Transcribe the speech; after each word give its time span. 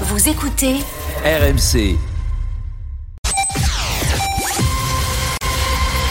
Vous 0.00 0.28
écoutez 0.28 0.80
RMC. 1.24 2.13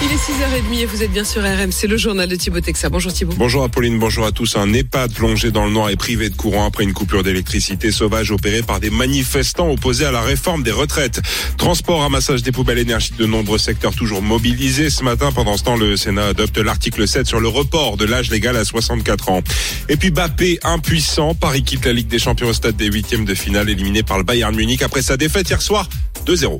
Il 0.06 0.12
est 0.12 0.16
6h30 0.16 0.82
et 0.82 0.86
vous 0.86 1.02
êtes 1.02 1.14
bien 1.14 1.24
sur 1.24 1.42
RMC, 1.44 1.88
le 1.88 1.96
journal 1.96 2.28
de 2.28 2.36
Thibaut 2.36 2.60
Texa. 2.60 2.90
Bonjour 2.90 3.14
Thibaut. 3.14 3.36
Bonjour 3.38 3.64
Apolline, 3.64 4.00
bonjour 4.00 4.26
à 4.26 4.34
tous. 4.34 4.58
Un 4.58 4.74
EHPAD 4.74 5.14
plongé 5.14 5.50
dans 5.50 5.66
le 5.66 5.72
noir 5.72 5.92
et 5.92 5.96
privé 5.96 6.30
de 6.30 6.36
courant 6.36 6.66
après 6.66 6.84
une 6.84 6.92
coupure 6.92 7.24
d'électricité 7.24 7.90
sauvage 7.90 8.30
opérée 8.32 8.64
par 8.64 8.82
des 8.82 8.90
manifestants 8.90 9.72
opposés 9.72 10.04
à 10.04 10.12
la 10.12 10.20
réforme 10.20 10.62
des 10.62 10.72
retraites. 10.72 11.22
Transport, 11.58 12.02
ramassage 12.02 12.44
des 12.44 12.52
poubelles 12.52 12.80
énergie 12.80 13.14
de 13.18 13.26
nombreux 13.26 13.58
secteurs 13.58 13.96
toujours 13.96 14.22
mobilisés. 14.22 14.90
Ce 14.90 15.06
matin, 15.06 15.32
pendant 15.32 15.56
ce 15.56 15.64
temps, 15.64 15.78
le 15.78 15.96
Sénat 15.96 16.28
adopte 16.28 16.58
l'article 16.58 17.08
7 17.08 17.26
sur 17.26 17.40
le 17.40 17.48
report 17.48 17.96
de 17.96 18.04
l'âge 18.04 18.30
légal 18.30 18.58
à 18.58 18.66
64 18.66 19.30
ans. 19.30 19.42
Et 19.88 19.96
puis 19.96 20.12
Bappé, 20.12 20.60
impuissant, 20.64 21.34
Paris 21.34 21.64
quitte 21.64 21.86
la 21.86 21.94
Ligue 21.94 22.10
des 22.10 22.20
Champions 22.20 22.50
au 22.50 22.54
stade 22.54 22.76
des 22.76 22.88
huitièmes 22.88 23.24
de 23.24 23.36
finale, 23.36 23.70
éliminé 23.70 24.04
par 24.04 24.18
le 24.18 24.26
Bayern 24.26 24.54
Munich 24.54 24.82
après 24.82 25.02
sa 25.02 25.16
défaite 25.16 25.50
hier 25.50 25.62
soir 25.62 25.88
2-0. 26.26 26.60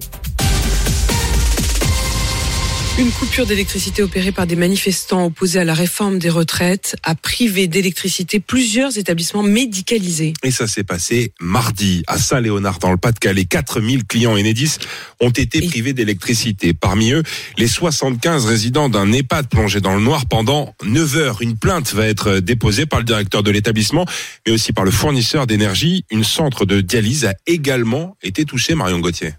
Une 3.00 3.10
coupure 3.10 3.48
d'électricité 3.48 4.04
opérée 4.04 4.32
par 4.32 4.46
des 4.46 4.56
manifestants 4.56 5.26
opposés 5.26 5.60
à 5.60 5.64
la 5.64 5.74
réforme 5.74 6.20
des 6.20 6.30
retraites 6.30 6.96
a 7.02 7.16
privé 7.16 7.66
d'électricité 7.66 8.40
plusieurs 8.40 9.00
établissements 9.00 9.42
médicalisés. 9.42 10.34
Et 10.44 10.52
ça 10.52 10.68
s'est 10.68 10.84
passé 10.84 11.34
mardi 11.42 12.04
à 12.06 12.20
Saint-Léonard 12.20 12.78
dans 12.78 12.92
le 12.92 12.98
Pas-de-Calais. 12.98 13.46
4000 13.46 14.06
clients 14.06 14.38
Enedis 14.38 14.78
ont 15.20 15.32
été 15.32 15.62
privés 15.62 15.94
d'électricité. 15.94 16.76
Parmi 16.76 17.14
eux, 17.14 17.24
les 17.58 17.68
75 17.68 18.46
résidents 18.46 18.90
d'un 18.90 19.12
EHPAD 19.12 19.50
plongé 19.50 19.82
dans 19.82 19.96
le 19.96 20.02
noir 20.02 20.28
pendant 20.28 20.76
9 20.84 21.18
heures. 21.18 21.42
Une 21.42 21.58
plainte 21.58 21.96
va 21.96 22.06
être 22.06 22.42
déposée 22.42 22.86
par 22.86 23.00
le 23.00 23.06
directeur 23.06 23.42
de 23.42 23.50
l'établissement, 23.50 24.06
mais 24.46 24.54
aussi 24.54 24.72
par 24.72 24.86
le 24.86 24.92
fournisseur 24.92 25.48
d'énergie. 25.48 26.06
Une 26.12 26.24
centre 26.24 26.68
de 26.68 26.80
dialyse 26.80 27.26
a 27.26 27.34
également 27.48 28.16
été 28.22 28.46
touchée, 28.46 28.76
Marion 28.76 29.00
Gauthier. 29.00 29.34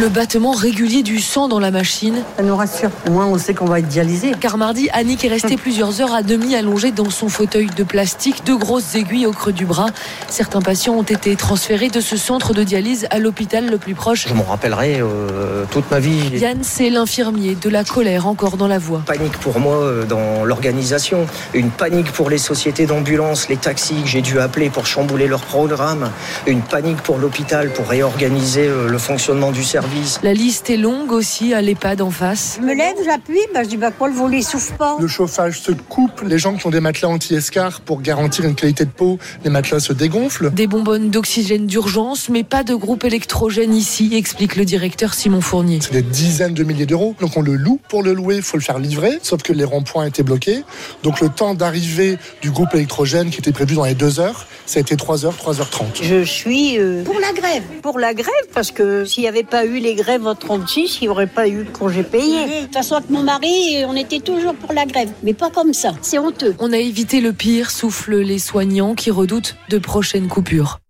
Le 0.00 0.08
battement 0.08 0.52
régulier 0.52 1.02
du 1.02 1.20
sang 1.20 1.48
dans 1.48 1.60
la 1.60 1.70
machine. 1.70 2.22
Ça 2.36 2.42
nous 2.42 2.56
rassure. 2.56 2.90
Au 3.06 3.10
moins, 3.10 3.26
on 3.26 3.36
sait 3.36 3.52
qu'on 3.52 3.66
va 3.66 3.78
être 3.78 3.88
dialysé. 3.88 4.32
Car 4.40 4.56
mardi, 4.56 4.88
Annick 4.92 5.22
est 5.24 5.28
restée 5.28 5.56
plusieurs 5.58 6.00
heures 6.00 6.14
à 6.14 6.22
demi 6.22 6.54
allongée 6.54 6.92
dans 6.92 7.10
son 7.10 7.28
fauteuil 7.28 7.66
de 7.76 7.84
plastique, 7.84 8.44
de 8.46 8.54
grosses 8.54 8.94
aiguilles 8.94 9.26
au 9.26 9.32
creux 9.32 9.52
du 9.52 9.66
bras. 9.66 9.90
Certains 10.28 10.62
patients 10.62 10.94
ont 10.94 11.02
été 11.02 11.36
transférés 11.36 11.90
de 11.90 12.00
ce 12.00 12.16
centre 12.16 12.54
de 12.54 12.62
dialyse 12.62 13.06
à 13.10 13.18
l'hôpital 13.18 13.68
le 13.68 13.76
plus 13.76 13.94
proche. 13.94 14.28
Je 14.28 14.34
m'en 14.34 14.44
rappellerai 14.44 15.00
euh, 15.00 15.64
toute 15.70 15.90
ma 15.90 16.00
vie. 16.00 16.38
Yann, 16.38 16.60
c'est 16.62 16.88
l'infirmier, 16.88 17.54
de 17.54 17.68
la 17.68 17.84
colère 17.84 18.26
encore 18.26 18.56
dans 18.56 18.68
la 18.68 18.78
voix. 18.78 19.02
Panique 19.04 19.36
pour 19.38 19.60
moi 19.60 19.76
euh, 19.76 20.04
dans 20.04 20.44
l'organisation, 20.44 21.26
une 21.52 21.70
panique 21.70 22.12
pour 22.12 22.30
les 22.30 22.38
sociétés 22.38 22.86
d'ambulance, 22.86 23.48
les 23.50 23.58
taxis 23.58 24.02
que 24.02 24.08
j'ai 24.08 24.22
dû 24.22 24.40
appeler 24.40 24.70
pour 24.70 24.86
chambouler 24.86 25.26
leur 25.26 25.42
programme, 25.42 26.10
une 26.46 26.62
panique 26.62 27.02
pour 27.02 27.18
l'hôpital 27.18 27.70
pour 27.70 27.88
réorganiser 27.88 28.66
euh, 28.66 28.88
le 28.88 28.98
fonctionnement 28.98 29.50
du 29.50 29.62
service 29.62 29.81
la 30.22 30.34
liste 30.34 30.70
est 30.70 30.76
longue 30.76 31.12
aussi 31.12 31.54
à 31.54 31.62
l'EHPAD 31.62 32.02
en 32.02 32.10
face. 32.10 32.58
Je 32.60 32.66
me 32.66 32.74
lève, 32.74 32.96
j'appuie, 33.04 33.40
bah, 33.52 33.62
je 33.64 33.68
dis 33.68 33.76
bah 33.76 33.90
quoi, 33.90 34.08
le 34.08 34.14
volet 34.14 34.42
souffle 34.42 34.74
pas. 34.74 34.96
Le 35.00 35.06
chauffage 35.08 35.60
se 35.60 35.72
coupe, 35.72 36.22
les 36.22 36.38
gens 36.38 36.54
qui 36.54 36.66
ont 36.66 36.70
des 36.70 36.80
matelas 36.80 37.08
anti-escar 37.08 37.80
pour 37.80 38.00
garantir 38.00 38.44
une 38.44 38.54
qualité 38.54 38.84
de 38.84 38.90
peau, 38.90 39.18
les 39.44 39.50
matelas 39.50 39.80
se 39.80 39.92
dégonflent. 39.92 40.50
Des 40.50 40.66
bonbonnes 40.66 41.10
d'oxygène 41.10 41.66
d'urgence, 41.66 42.28
mais 42.28 42.44
pas 42.44 42.64
de 42.64 42.74
groupe 42.74 43.04
électrogène 43.04 43.74
ici, 43.74 44.10
explique 44.14 44.56
le 44.56 44.64
directeur 44.64 45.14
Simon 45.14 45.40
Fournier. 45.40 45.78
C'est 45.82 45.92
des 45.92 46.02
dizaines 46.02 46.54
de 46.54 46.64
milliers 46.64 46.86
d'euros, 46.86 47.14
donc 47.20 47.36
on 47.36 47.42
le 47.42 47.54
loue. 47.54 47.80
Pour 47.88 48.02
le 48.02 48.12
louer, 48.12 48.36
il 48.36 48.42
faut 48.42 48.56
le 48.56 48.62
faire 48.62 48.78
livrer, 48.78 49.18
sauf 49.22 49.42
que 49.42 49.52
les 49.52 49.64
ronds-points 49.64 50.06
étaient 50.06 50.22
bloqués. 50.22 50.64
Donc 51.02 51.20
le 51.20 51.28
temps 51.28 51.54
d'arrivée 51.54 52.18
du 52.40 52.50
groupe 52.50 52.74
électrogène 52.74 53.30
qui 53.30 53.38
était 53.38 53.52
prévu 53.52 53.74
dans 53.74 53.84
les 53.84 53.94
deux 53.94 54.20
heures, 54.20 54.46
ça 54.66 54.78
a 54.78 54.80
été 54.80 54.96
3 54.96 55.26
heures, 55.26 55.36
3h30. 55.36 56.02
Je 56.02 56.22
suis 56.24 56.78
euh, 56.78 57.02
pour 57.04 57.18
la 57.18 57.32
grève. 57.32 57.62
Pour 57.82 57.98
la 57.98 58.14
grève, 58.14 58.32
parce 58.54 58.70
que 58.70 59.04
s'il 59.04 59.22
n'y 59.22 59.28
avait 59.28 59.42
pas 59.42 59.66
eu 59.66 59.71
les 59.80 59.94
grèves 59.94 60.26
en 60.26 60.34
36, 60.34 60.98
il 61.00 61.04
n'y 61.04 61.08
aurait 61.08 61.26
pas 61.26 61.48
eu 61.48 61.64
de 61.64 61.70
congé 61.70 62.02
payé. 62.02 62.46
De 62.46 62.64
toute 62.64 62.74
façon, 62.74 62.96
avec 62.96 63.10
mon 63.10 63.22
mari, 63.22 63.84
on 63.86 63.96
était 63.96 64.20
toujours 64.20 64.54
pour 64.54 64.72
la 64.72 64.86
grève. 64.86 65.10
Mais 65.22 65.34
pas 65.34 65.50
comme 65.50 65.72
ça. 65.72 65.94
C'est 66.02 66.18
honteux. 66.18 66.54
On 66.58 66.72
a 66.72 66.78
évité 66.78 67.20
le 67.20 67.32
pire, 67.32 67.70
soufflent 67.70 68.20
les 68.20 68.38
soignants 68.38 68.94
qui 68.94 69.10
redoutent 69.10 69.56
de 69.68 69.78
prochaines 69.78 70.28
coupures. 70.28 70.81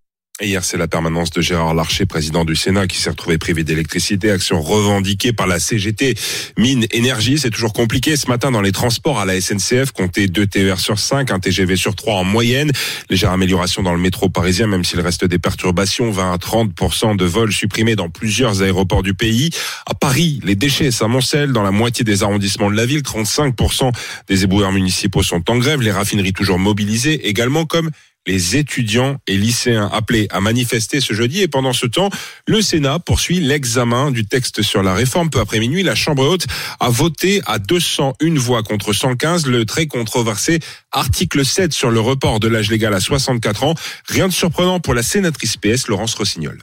Hier, 0.44 0.64
c'est 0.64 0.76
la 0.76 0.88
permanence 0.88 1.30
de 1.30 1.40
Gérard 1.40 1.72
Larcher, 1.72 2.04
président 2.04 2.44
du 2.44 2.56
Sénat, 2.56 2.88
qui 2.88 2.98
s'est 2.98 3.10
retrouvé 3.10 3.38
privé 3.38 3.62
d'électricité. 3.62 4.32
Action 4.32 4.60
revendiquée 4.60 5.32
par 5.32 5.46
la 5.46 5.60
CGT. 5.60 6.16
Mine, 6.58 6.84
énergie, 6.90 7.38
c'est 7.38 7.50
toujours 7.50 7.72
compliqué. 7.72 8.16
Ce 8.16 8.26
matin, 8.26 8.50
dans 8.50 8.60
les 8.60 8.72
transports 8.72 9.20
à 9.20 9.24
la 9.24 9.40
SNCF, 9.40 9.92
comptez 9.92 10.26
2 10.26 10.46
TER 10.48 10.80
sur 10.80 10.98
5, 10.98 11.30
un 11.30 11.38
TGV 11.38 11.76
sur 11.76 11.94
3 11.94 12.14
en 12.14 12.24
moyenne. 12.24 12.72
Légère 13.08 13.30
amélioration 13.30 13.84
dans 13.84 13.94
le 13.94 14.00
métro 14.00 14.28
parisien, 14.30 14.66
même 14.66 14.84
s'il 14.84 14.98
reste 15.00 15.24
des 15.24 15.38
perturbations. 15.38 16.10
20 16.10 16.32
à 16.32 16.36
30% 16.38 17.16
de 17.16 17.24
vols 17.24 17.52
supprimés 17.52 17.94
dans 17.94 18.08
plusieurs 18.08 18.62
aéroports 18.62 19.04
du 19.04 19.14
pays. 19.14 19.50
À 19.86 19.94
Paris, 19.94 20.40
les 20.42 20.56
déchets 20.56 20.90
s'amoncellent 20.90 21.52
dans 21.52 21.62
la 21.62 21.70
moitié 21.70 22.04
des 22.04 22.24
arrondissements 22.24 22.70
de 22.70 22.76
la 22.76 22.84
ville. 22.84 23.02
35% 23.02 23.92
des 24.26 24.42
éboueurs 24.42 24.72
municipaux 24.72 25.22
sont 25.22 25.48
en 25.48 25.58
grève. 25.58 25.82
Les 25.82 25.92
raffineries 25.92 26.32
toujours 26.32 26.58
mobilisées, 26.58 27.28
également 27.28 27.64
comme 27.64 27.90
les 28.26 28.56
étudiants 28.56 29.18
et 29.26 29.36
lycéens 29.36 29.90
appelés 29.92 30.26
à 30.30 30.40
manifester 30.40 31.00
ce 31.00 31.14
jeudi. 31.14 31.40
Et 31.40 31.48
pendant 31.48 31.72
ce 31.72 31.86
temps, 31.86 32.10
le 32.46 32.62
Sénat 32.62 32.98
poursuit 32.98 33.40
l'examen 33.40 34.10
du 34.10 34.26
texte 34.26 34.62
sur 34.62 34.82
la 34.82 34.94
réforme. 34.94 35.30
Peu 35.30 35.40
après 35.40 35.58
minuit, 35.58 35.82
la 35.82 35.94
Chambre 35.94 36.26
haute 36.26 36.46
a 36.80 36.88
voté 36.88 37.42
à 37.46 37.58
201 37.58 38.34
voix 38.34 38.62
contre 38.62 38.92
115 38.92 39.46
le 39.46 39.64
très 39.64 39.86
controversé 39.86 40.60
article 40.90 41.44
7 41.44 41.72
sur 41.72 41.90
le 41.90 42.00
report 42.00 42.40
de 42.40 42.48
l'âge 42.48 42.70
légal 42.70 42.94
à 42.94 43.00
64 43.00 43.64
ans. 43.64 43.74
Rien 44.08 44.28
de 44.28 44.32
surprenant 44.32 44.80
pour 44.80 44.94
la 44.94 45.02
sénatrice 45.02 45.56
PS, 45.56 45.88
Laurence 45.88 46.14
Rossignol. 46.14 46.58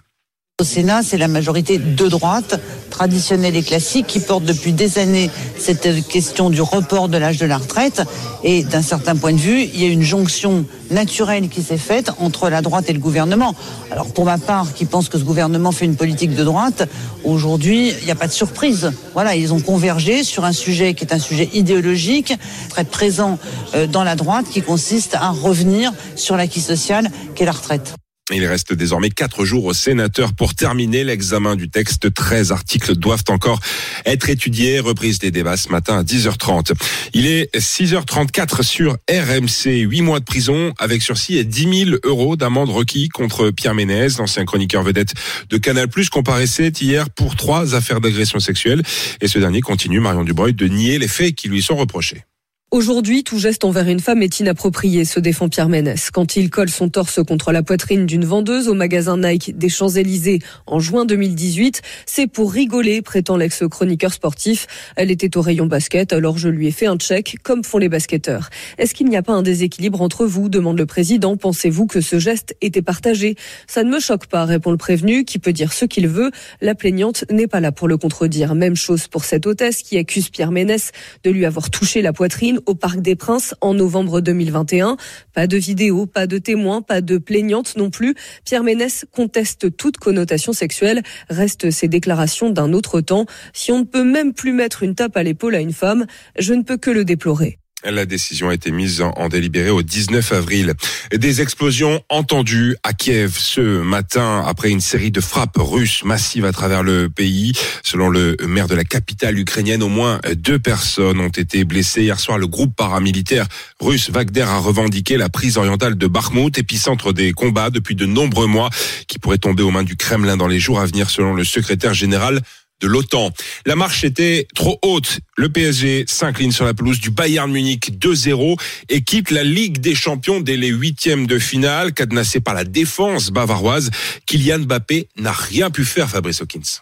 Au 0.60 0.66
Sénat, 0.66 1.04
c'est 1.04 1.18
la 1.18 1.30
majorité 1.30 1.78
de 1.78 2.10
droite, 2.10 2.60
traditionnelle 2.90 3.56
et 3.56 3.64
classique, 3.64 4.08
qui 4.08 4.20
porte 4.20 4.44
depuis 4.44 4.74
des 4.74 5.00
années 5.00 5.32
cette 5.58 6.06
question 6.10 6.50
du 6.50 6.62
report 6.62 7.08
de 7.08 7.18
l'âge 7.18 7.38
de 7.38 7.46
la 7.46 7.60
retraite. 7.60 8.02
Et 8.44 8.64
d'un 8.64 8.82
certain 8.82 9.16
point 9.16 9.32
de 9.32 9.38
vue, 9.38 9.62
il 9.62 9.82
y 9.82 9.86
a 9.86 9.88
une 9.88 10.02
jonction 10.02 10.66
naturelle 10.92 11.48
qui 11.48 11.62
s'est 11.62 11.78
faite 11.78 12.12
entre 12.20 12.50
la 12.50 12.62
droite 12.62 12.90
et 12.90 12.94
le 12.94 13.00
gouvernement. 13.00 13.56
Alors 13.90 14.12
pour 14.12 14.26
ma 14.26 14.38
part, 14.38 14.74
qui 14.74 14.84
pense 14.84 15.08
que 15.08 15.18
ce 15.18 15.24
gouvernement 15.24 15.72
fait 15.72 15.86
une 15.86 15.96
politique 15.96 16.36
de 16.36 16.44
droite, 16.44 16.90
aujourd'hui, 17.24 17.94
il 17.98 18.04
n'y 18.04 18.12
a 18.12 18.16
pas 18.16 18.28
de 18.28 18.34
surprise. 18.34 18.92
Voilà, 19.14 19.38
ils 19.38 19.54
ont 19.54 19.62
convergé 19.62 20.26
sur 20.26 20.44
un 20.44 20.52
sujet 20.52 20.94
qui 20.94 21.06
est 21.06 21.14
un 21.14 21.20
sujet 21.20 21.50
idéologique, 21.54 22.34
très 22.70 22.84
présent 22.84 23.40
euh, 23.76 23.88
dans 23.88 24.04
la 24.04 24.18
droite, 24.18 24.48
qui 24.52 24.62
consiste 24.62 25.16
à 25.16 25.30
revenir 25.30 25.94
sur 26.18 26.36
l'acquis 26.36 26.60
social 26.60 27.10
qu'est 27.34 27.46
la 27.46 27.54
retraite. 27.54 27.94
Il 28.32 28.46
reste 28.46 28.74
désormais 28.74 29.10
quatre 29.10 29.44
jours 29.44 29.66
aux 29.66 29.74
sénateurs 29.74 30.34
pour 30.34 30.54
terminer 30.54 31.04
l'examen 31.04 31.56
du 31.56 31.70
texte. 31.70 32.14
13 32.14 32.52
articles 32.52 32.96
doivent 32.96 33.24
encore 33.30 33.60
être 34.06 34.30
étudiés. 34.30 34.80
Reprise 34.80 35.20
des 35.20 35.32
débats 35.32 35.58
ce 35.58 35.70
matin 35.70 35.98
à 35.98 36.04
10h30. 36.04 36.74
Il 37.14 37.26
est 37.26 37.56
6h34 37.56 38.64
sur 38.64 38.98
RMC. 39.10 39.90
8 39.90 40.02
mois 40.02 40.20
de 40.20 40.26
prison 40.26 40.74
avec 40.78 41.02
sursis 41.02 41.38
et 41.38 41.44
10 41.44 41.86
000 41.86 41.98
euros 42.04 42.36
d'amende 42.36 42.70
requis 42.70 43.10
contre 43.10 43.50
Pierre 43.50 43.74
Ménez, 43.74 44.10
l'ancien 44.20 44.46
chroniqueur 44.46 44.84
vedette 44.84 45.14
de 45.50 45.58
Canal+, 45.58 45.88
comparaissait 46.12 46.70
hier 46.70 47.10
pour 47.10 47.36
trois 47.36 47.76
affaires 47.76 48.02
d'agression 48.02 48.40
sexuelle. 48.40 48.84
Et 49.22 49.28
ce 49.28 49.40
dernier 49.40 49.62
continue, 49.62 50.00
Marion 50.00 50.24
Dubreuil, 50.24 50.54
de 50.54 50.68
nier 50.68 51.00
les 51.00 51.08
faits 51.08 51.36
qui 51.36 51.48
lui 51.48 51.62
sont 51.62 51.76
reprochés. 51.76 52.24
Aujourd'hui, 52.72 53.24
tout 53.24 53.40
geste 53.40 53.66
envers 53.66 53.90
une 53.90 54.00
femme 54.00 54.22
est 54.22 54.40
inapproprié, 54.40 55.04
se 55.04 55.20
défend 55.20 55.50
Pierre 55.50 55.70
Ménès. 55.70 56.12
Quand 56.12 56.36
il 56.36 56.52
colle 56.52 56.70
son 56.70 56.88
torse 56.88 57.20
contre 57.24 57.52
la 57.52 57.64
poitrine 57.64 58.06
d'une 58.06 58.26
vendeuse 58.26 58.68
au 58.68 58.76
magasin 58.76 59.18
Nike 59.18 59.58
des 59.58 59.70
Champs-Élysées 59.70 60.38
en 60.68 60.80
juin 60.80 61.06
2018, 61.06 61.82
c'est 62.06 62.28
pour 62.28 62.54
rigoler, 62.54 63.02
prétend 63.02 63.38
l'ex-chroniqueur 63.38 64.14
sportif. 64.14 64.68
Elle 64.96 65.10
était 65.10 65.36
au 65.36 65.42
rayon 65.42 65.66
basket, 65.66 66.14
alors 66.14 66.38
je 66.38 66.48
lui 66.48 66.68
ai 66.68 66.72
fait 66.72 66.86
un 66.86 66.98
check, 66.98 67.38
comme 67.42 67.64
font 67.64 67.80
les 67.80 67.90
basketteurs. 67.90 68.52
Est-ce 68.78 68.94
qu'il 68.94 69.08
n'y 69.10 69.18
a 69.18 69.24
pas 69.24 69.34
un 69.34 69.42
déséquilibre 69.42 70.04
entre 70.04 70.28
vous? 70.28 70.48
demande 70.48 70.78
le 70.78 70.86
président. 70.86 71.38
Pensez-vous 71.38 71.88
que 71.88 72.02
ce 72.02 72.20
geste 72.20 72.56
était 72.62 72.84
partagé? 72.84 73.36
Ça 73.66 73.84
ne 73.84 73.90
me 73.90 74.00
choque 74.00 74.28
pas, 74.28 74.46
répond 74.46 74.70
le 74.70 74.78
prévenu, 74.78 75.26
qui 75.26 75.40
peut 75.40 75.54
dire 75.54 75.74
ce 75.74 75.86
qu'il 75.86 76.08
veut. 76.08 76.30
La 76.62 76.76
plaignante 76.76 77.26
n'est 77.32 77.48
pas 77.48 77.62
là 77.62 77.72
pour 77.72 77.88
le 77.88 77.98
contredire. 77.98 78.54
Même 78.54 78.76
chose 78.76 79.08
pour 79.08 79.26
cette 79.26 79.48
hôtesse 79.48 79.82
qui 79.82 79.98
accuse 79.98 80.30
Pierre 80.30 80.52
Ménès 80.52 80.92
de 81.24 81.32
lui 81.32 81.48
avoir 81.48 81.72
touché 81.72 82.04
la 82.04 82.14
poitrine 82.14 82.59
au 82.66 82.76
Parc 82.76 83.02
des 83.02 83.16
Princes 83.16 83.56
en 83.62 83.74
novembre 83.74 84.22
2021. 84.22 84.98
Pas 85.34 85.48
de 85.48 85.58
vidéo, 85.58 86.06
pas 86.06 86.28
de 86.28 86.38
témoins, 86.38 86.82
pas 86.82 87.02
de 87.02 87.18
plaignante 87.18 87.76
non 87.78 87.90
plus. 87.90 88.16
Pierre 88.46 88.64
Ménès 88.64 89.06
conteste 89.12 89.76
toute 89.76 89.98
connotation 89.98 90.54
sexuelle. 90.54 91.02
Reste 91.30 91.72
ses 91.72 91.88
déclarations 91.88 92.50
d'un 92.50 92.74
autre 92.74 93.02
temps. 93.02 93.26
Si 93.54 93.72
on 93.72 93.80
ne 93.80 93.84
peut 93.86 94.04
même 94.04 94.34
plus 94.34 94.54
mettre 94.54 94.84
une 94.84 94.96
tape 94.96 95.18
à 95.18 95.24
l'épaule 95.24 95.56
à 95.56 95.60
une 95.60 95.74
femme, 95.74 96.06
je 96.38 96.54
ne 96.54 96.64
peux 96.64 96.78
que 96.78 96.92
le 96.92 97.06
déplorer. 97.06 97.60
La 97.86 98.06
décision 98.06 98.50
a 98.50 98.54
été 98.54 98.72
mise 98.72 99.02
en 99.02 99.30
délibéré 99.30 99.70
au 99.70 99.82
19 99.82 100.34
avril. 100.34 100.74
Des 101.16 101.42
explosions 101.42 102.04
entendues 102.10 102.76
à 102.84 102.92
Kiev 102.92 103.38
ce 103.38 103.82
matin 103.82 104.44
après 104.46 104.70
une 104.70 104.82
série 104.82 105.12
de 105.12 105.22
frappes 105.22 105.56
russes 105.58 106.04
massives 106.04 106.44
à 106.44 106.52
travers 106.52 106.84
le 106.84 107.10
pays. 107.10 107.54
Selon 107.82 108.10
le 108.10 108.36
maire 108.46 108.68
de 108.68 108.76
la 108.76 108.84
capitale 108.84 109.40
ukrainienne, 109.40 109.82
au 109.82 109.88
moins 109.88 110.20
deux 110.36 110.60
personnes 110.60 111.22
ont 111.22 111.30
été 111.30 111.64
blessées. 111.64 112.02
Hier 112.02 112.20
soir, 112.20 112.38
le 112.38 112.48
groupe 112.48 112.76
paramilitaire 112.76 113.48
russe 113.80 114.10
Wagner 114.10 114.42
a 114.42 114.58
revendiqué 114.58 115.16
la 115.16 115.30
prise 115.30 115.58
orientale 115.58 115.98
de 115.98 116.08
Bakhmut, 116.08 116.58
épicentre 116.58 117.14
des 117.14 117.32
combats 117.32 117.70
depuis 117.70 117.96
de 117.96 118.06
nombreux 118.06 118.48
mois, 118.48 118.70
qui 119.08 119.20
pourrait 119.20 119.38
tomber 119.38 119.64
aux 119.64 119.72
mains 119.72 119.84
du 119.84 119.96
Kremlin 119.96 120.36
dans 120.36 120.48
les 120.48 120.60
jours 120.60 120.82
à 120.82 120.86
venir, 120.86 121.10
selon 121.10 121.34
le 121.34 121.46
secrétaire 121.46 121.94
général 121.94 122.42
de 122.82 122.88
l'OTAN. 122.88 123.32
La 123.66 123.76
marche 123.76 124.04
était 124.04 124.48
trop 124.56 124.80
haute. 124.82 125.20
Le 125.38 125.50
PSG 125.50 126.06
s'incline 126.08 126.52
sur 126.52 126.66
la 126.66 126.74
pelouse 126.74 127.00
du 127.00 127.12
Bayern 127.12 127.52
Munich 127.52 127.92
2-0 128.00 128.60
et 128.90 129.02
quitte 129.02 129.32
la 129.32 129.44
Ligue 129.44 129.80
des 129.80 129.96
Champions 129.96 130.40
dès 130.40 130.58
les 130.58 130.70
huitièmes 130.70 131.28
de 131.28 131.40
finale, 131.40 131.94
cadenassé 131.94 132.40
par 132.40 132.54
la 132.54 132.64
défense 132.64 133.32
bavaroise. 133.32 133.92
Kylian 134.26 134.60
Mbappé 134.60 135.08
n'a 135.18 135.32
rien 135.32 135.70
pu 135.70 135.86
faire, 135.86 136.10
Fabrice 136.10 136.42
Hawkins. 136.42 136.82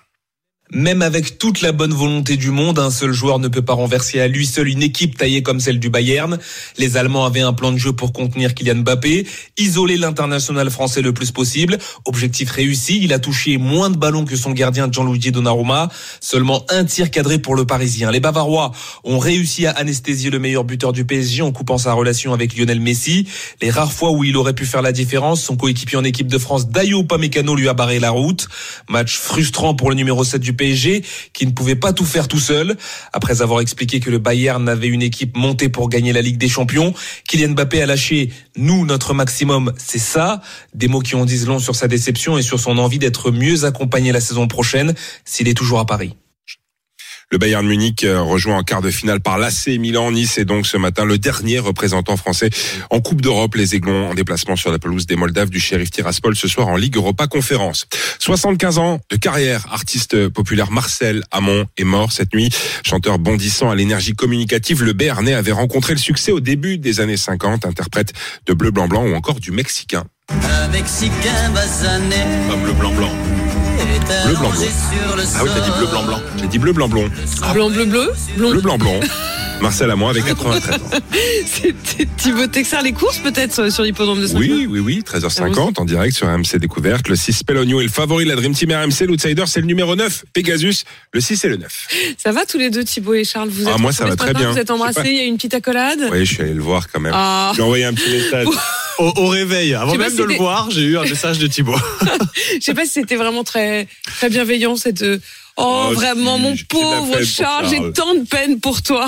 Même 0.74 1.02
avec 1.02 1.38
toute 1.38 1.62
la 1.62 1.72
bonne 1.72 1.94
volonté 1.94 2.36
du 2.36 2.52
monde, 2.52 2.78
un 2.78 2.92
seul 2.92 3.14
joueur 3.14 3.40
ne 3.40 3.48
peut 3.48 3.62
pas 3.62 3.74
renverser 3.74 4.20
à 4.20 4.28
lui 4.28 4.46
seul 4.46 4.68
une 4.68 4.84
équipe 4.84 5.18
taillée 5.18 5.42
comme 5.42 5.62
celle 5.62 5.80
du 5.80 5.90
Bayern. 5.90 6.38
Les 6.78 6.98
Allemands 6.98 7.26
avaient 7.26 7.42
un 7.42 7.54
plan 7.54 7.72
de 7.72 7.78
jeu 7.78 7.94
pour 7.94 8.12
contenir 8.12 8.54
Kylian 8.54 8.82
Mbappé, 8.82 9.26
isoler 9.58 9.96
l'international 9.96 10.70
français 10.70 11.02
le 11.02 11.14
plus 11.14 11.32
possible. 11.32 11.78
Objectif 12.04 12.52
réussi, 12.52 13.00
il 13.02 13.14
a 13.14 13.20
touché 13.20 13.58
moins 13.58 13.90
de 13.90 13.96
ballons 13.96 14.26
que 14.26 14.36
son 14.36 14.52
gardien 14.52 14.90
Gianluigi 14.92 15.32
Donnarumma, 15.32 15.88
seulement 16.20 16.66
un 16.70 16.84
tir 16.84 17.12
cadré 17.12 17.40
pour 17.40 17.56
le 17.56 17.66
Parisien. 17.66 18.12
Les 18.12 18.20
Bavarois 18.20 18.74
ont 19.06 19.20
réussi 19.20 19.68
à 19.68 19.72
anesthésier 19.72 20.30
le 20.30 20.40
meilleur 20.40 20.66
buteur 20.66 20.92
du 20.92 21.06
PSG 21.06 21.44
en 21.44 21.54
coupant 21.54 21.78
sa 21.78 21.94
relation 21.94 22.34
avec 22.34 22.58
Lionel 22.58 22.82
Messi. 22.82 23.26
Les 23.62 23.70
rares 23.70 23.94
fois 23.94 24.12
où 24.12 24.26
il 24.26 24.36
aurait 24.36 24.54
pu 24.54 24.66
faire 24.66 24.82
la 24.82 24.92
différence, 24.92 25.42
son 25.42 25.56
coéquipier 25.56 25.98
en 25.98 26.04
équipe 26.04 26.28
de 26.28 26.38
France 26.38 26.68
Dayo 26.68 27.06
Pamecano 27.06 27.56
lui 27.56 27.70
a 27.70 27.74
barré 27.74 28.02
la 28.02 28.10
route. 28.10 28.50
Match 28.90 29.18
frustrant 29.18 29.74
pour 29.74 29.90
le 29.90 29.96
numéro 29.96 30.26
7 30.26 30.42
du 30.42 30.57
PSG 30.58 31.04
qui 31.34 31.46
ne 31.46 31.52
pouvait 31.52 31.76
pas 31.76 31.94
tout 31.94 32.06
faire 32.06 32.28
tout 32.28 32.40
seul. 32.40 32.76
Après 33.14 33.42
avoir 33.42 33.62
expliqué 33.62 34.00
que 34.00 34.10
le 34.10 34.18
Bayern 34.18 34.68
avait 34.68 34.88
une 34.88 35.02
équipe 35.02 35.38
montée 35.38 35.70
pour 35.70 35.88
gagner 35.88 36.12
la 36.12 36.22
Ligue 36.22 36.38
des 36.38 36.50
Champions, 36.50 36.94
Kylian 37.28 37.50
Mbappé 37.50 37.82
a 37.82 37.86
lâché 37.86 38.32
nous 38.58 38.86
notre 38.86 39.14
maximum, 39.14 39.72
c'est 39.78 40.00
ça. 40.00 40.42
Des 40.74 40.88
mots 40.88 41.02
qui 41.02 41.16
en 41.16 41.26
disent 41.26 41.48
long 41.48 41.60
sur 41.60 41.76
sa 41.76 41.88
déception 41.88 42.38
et 42.38 42.42
sur 42.42 42.60
son 42.60 42.78
envie 42.78 43.00
d'être 43.00 43.32
mieux 43.32 43.64
accompagné 43.64 44.12
la 44.12 44.20
saison 44.20 44.48
prochaine 44.48 44.94
s'il 45.24 45.48
est 45.48 45.54
toujours 45.54 45.80
à 45.80 45.86
Paris. 45.86 46.16
Le 47.30 47.38
Bayern 47.38 47.68
Munich 47.68 48.06
euh, 48.06 48.22
rejoint 48.22 48.58
en 48.58 48.64
quart 48.64 48.82
de 48.82 48.90
finale 48.90 49.20
par 49.20 49.38
l'AC 49.38 49.68
Milan. 49.80 50.12
Nice 50.12 50.38
est 50.38 50.46
donc 50.46 50.66
ce 50.66 50.78
matin 50.78 51.04
le 51.04 51.18
dernier 51.18 51.60
représentant 51.60 52.16
français 52.16 52.50
en 52.90 53.02
Coupe 53.02 53.20
d'Europe. 53.20 53.56
Les 53.56 53.76
Aiglons 53.76 54.10
en 54.10 54.14
déplacement 54.14 54.56
sur 54.56 54.72
la 54.72 54.80
pelouse 54.80 55.08
des 55.08 55.18
Moldaves 55.18 55.50
du 55.50 55.60
shérif 55.60 55.92
Tiraspol 55.92 56.38
ce 56.38 56.48
soir 56.48 56.70
en 56.70 56.78
Ligue 56.78 56.96
Europa 56.96 57.28
Conférence. 57.28 57.86
75 58.20 58.78
ans 58.78 59.00
de 59.12 59.18
carrière, 59.18 59.68
artiste 59.74 60.30
populaire 60.30 60.72
Marcel 60.72 61.22
Amont 61.32 61.66
est 61.78 61.84
mort 61.84 62.14
cette 62.14 62.34
nuit. 62.34 62.50
Chanteur 62.86 63.20
bondissant 63.20 63.70
à 63.72 63.76
l'énergie 63.76 64.14
communicative, 64.14 64.82
le 64.84 64.94
Béarnais 64.94 65.34
avait 65.34 65.52
rencontré 65.52 65.94
le 65.94 66.00
succès 66.00 66.32
au 66.32 66.40
début 66.40 66.78
des 66.78 67.02
années 67.02 67.18
50, 67.18 67.66
interprète 67.66 68.14
de 68.46 68.54
Bleu 68.54 68.72
Blanc 68.72 68.88
Blanc 68.88 69.06
ou 69.06 69.14
encore 69.14 69.42
du 69.42 69.52
Mexicain. 69.52 70.06
Un 70.30 70.68
Mexicain 70.70 71.50
basané. 71.54 72.16
Pas 72.50 72.56
Bleu 72.56 72.74
Blanc 72.74 72.92
Blanc. 72.92 73.12
Bleu 74.26 74.36
blanc 74.36 74.50
bleu. 74.50 74.68
Ah 75.36 75.44
oui, 75.44 75.50
t'as 75.54 75.62
dit 75.62 75.72
bleu 75.78 75.88
blanc 75.88 76.04
blanc. 76.04 76.22
J'ai 76.40 76.48
dit 76.48 76.60
bleu 76.60 76.74
blanc 76.74 76.88
blond. 76.90 77.10
Blanc 77.54 77.70
bleu 77.70 77.86
bleu 77.86 78.12
blond. 78.38 78.52
Bleu 78.52 78.62
blanc 78.62 78.78
blond. 78.78 79.00
Marcel 79.62 79.90
Amont 79.90 80.08
avec 80.08 80.26
93 80.26 80.76
ans. 80.76 80.80
C'était 81.46 82.08
Thibaut 82.18 82.48
Texar, 82.48 82.84
les 82.84 82.92
courses 82.94 83.18
peut-être 83.18 83.72
sur 83.72 83.84
l'hippodrome 83.84 84.22
de 84.22 84.28
saint 84.28 84.38
Oui, 84.38 84.68
oui, 84.70 84.80
oui, 84.80 85.04
13h50 85.06 85.80
en 85.80 85.86
direct 85.86 86.16
sur 86.16 86.28
RMC 86.28 86.58
Découverte. 86.60 87.08
Le 87.08 87.16
6 87.16 87.44
Pelogno 87.44 87.80
est 87.80 87.86
le 87.86 87.90
favori 87.90 88.26
de 88.26 88.30
la 88.30 88.36
Dream 88.36 88.54
Team 88.54 88.72
RMC. 88.72 89.08
L'outsider, 89.08 89.46
c'est 89.48 89.60
le 89.62 89.66
numéro 89.66 89.96
9, 89.96 90.26
Pegasus. 90.34 90.84
Le 91.12 91.22
6 91.22 91.44
et 91.46 91.50
le 91.50 91.58
9. 91.58 91.88
Ça 92.18 92.32
va 92.32 92.46
tous 92.46 92.60
les 92.60 92.70
deux, 92.70 92.84
Thibaut 92.84 93.16
et 93.16 93.24
Charles 93.24 93.50
Vous 93.50 93.64
êtes 93.64 93.74
Ah, 93.74 93.78
moi, 93.80 93.92
ça 93.92 94.06
va 94.06 94.16
très 94.16 94.34
bien. 94.34 94.52
Vous 94.52 94.60
êtes 94.60 94.72
embrassés, 94.72 95.02
il 95.06 95.16
y 95.16 95.20
a 95.20 95.24
une 95.24 95.38
petite 95.38 95.56
accolade 95.56 96.00
Oui, 96.12 96.26
je 96.26 96.34
suis 96.34 96.44
allé 96.44 96.54
le 96.54 96.62
voir 96.62 96.88
quand 96.92 97.00
même. 97.00 97.14
Ah. 97.16 97.52
J'ai 97.56 97.64
envoyé 97.64 97.86
un 97.86 97.94
petit 97.94 98.12
message. 98.12 98.48
Au, 99.00 99.14
au 99.16 99.28
réveil, 99.28 99.74
avant 99.76 99.96
même 99.96 100.10
si 100.10 100.18
de 100.18 100.24
le 100.24 100.36
voir, 100.36 100.70
j'ai 100.72 100.82
eu 100.82 100.98
un 100.98 101.04
message 101.04 101.38
de 101.40 101.48
Thibaut. 101.48 101.76
Je 102.56 102.60
sais 102.62 102.74
pas 102.74 102.86
si 102.86 102.94
c'était 102.94 103.16
vraiment 103.16 103.44
très, 103.44 103.88
très 104.18 104.30
bienveillant 104.30 104.76
cette. 104.76 105.04
euh, 105.04 105.20
Oh, 105.60 105.88
Oh, 105.90 105.94
vraiment, 105.94 106.38
mon 106.38 106.56
pauvre 106.70 107.22
Charles, 107.24 107.68
j'ai 107.70 107.92
tant 107.92 108.14
de 108.14 108.26
peine 108.28 108.60
pour 108.60 108.84
toi. 108.84 109.08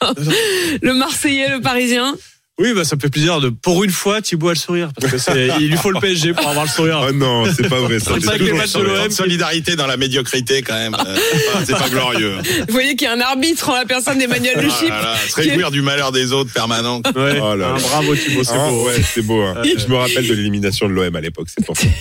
le 0.82 0.92
Marseillais, 0.94 1.48
le 1.48 1.60
Parisien. 1.60 2.14
Oui, 2.60 2.74
bah 2.74 2.84
ça 2.84 2.94
me 2.94 3.00
fait 3.00 3.08
plaisir 3.08 3.40
de 3.40 3.48
pour 3.48 3.82
une 3.84 3.90
fois 3.90 4.20
Thibaut 4.20 4.48
a 4.50 4.52
le 4.52 4.58
sourire 4.58 4.90
parce 4.94 5.10
que 5.12 5.18
c'est 5.18 5.48
il 5.60 5.68
lui 5.70 5.76
faut 5.78 5.90
le 5.90 5.98
PSG 5.98 6.34
pour 6.34 6.46
avoir 6.46 6.66
le 6.66 6.70
sourire. 6.70 7.04
Oh 7.08 7.12
non, 7.14 7.44
c'est 7.46 7.68
pas 7.68 7.80
vrai. 7.80 7.98
Ça 7.98 8.12
C'est 8.20 8.26
pas 8.26 8.38
que 8.38 8.44
les 8.44 8.52
matchs 8.52 8.74
de 8.74 8.80
l'OM. 8.82 9.10
solidarité 9.10 9.76
dans 9.76 9.86
la 9.86 9.96
médiocrité 9.96 10.60
quand 10.62 10.74
même. 10.74 10.94
Euh, 10.94 11.16
c'est 11.64 11.72
pas 11.72 11.88
glorieux. 11.88 12.36
Vous 12.68 12.72
voyez 12.72 12.96
qu'il 12.96 13.06
y 13.06 13.10
a 13.10 13.14
un 13.14 13.20
arbitre 13.20 13.70
en 13.70 13.74
la 13.76 13.86
personne 13.86 14.18
d'Emmanuel 14.18 14.54
Ah 14.56 14.62
Le 14.62 14.68
Chip. 14.70 14.88
là 14.90 15.00
là, 15.02 15.16
se 15.28 15.34
réjouir 15.36 15.70
du 15.70 15.80
malheur 15.82 16.12
des 16.12 16.32
autres 16.32 16.52
permanent. 16.52 17.00
Ouais. 17.16 17.40
Oh 17.42 17.54
là 17.56 17.74
Ah, 17.76 17.80
bravo 17.80 18.14
Thibaut, 18.14 18.44
c'est 18.44 18.52
Ah, 18.54 18.68
beau. 18.68 18.84
ouais, 18.86 19.02
c'est 19.14 19.22
beau. 19.22 19.40
hein. 19.42 19.54
Je 19.64 19.86
me 19.86 19.96
rappelle 19.96 20.26
de 20.28 20.34
l'élimination 20.34 20.86
de 20.88 20.92
l'OM 20.92 21.16
à 21.16 21.20
l'époque, 21.20 21.48
c'est 21.54 21.64
pour 21.64 21.76
ça. 21.76 21.86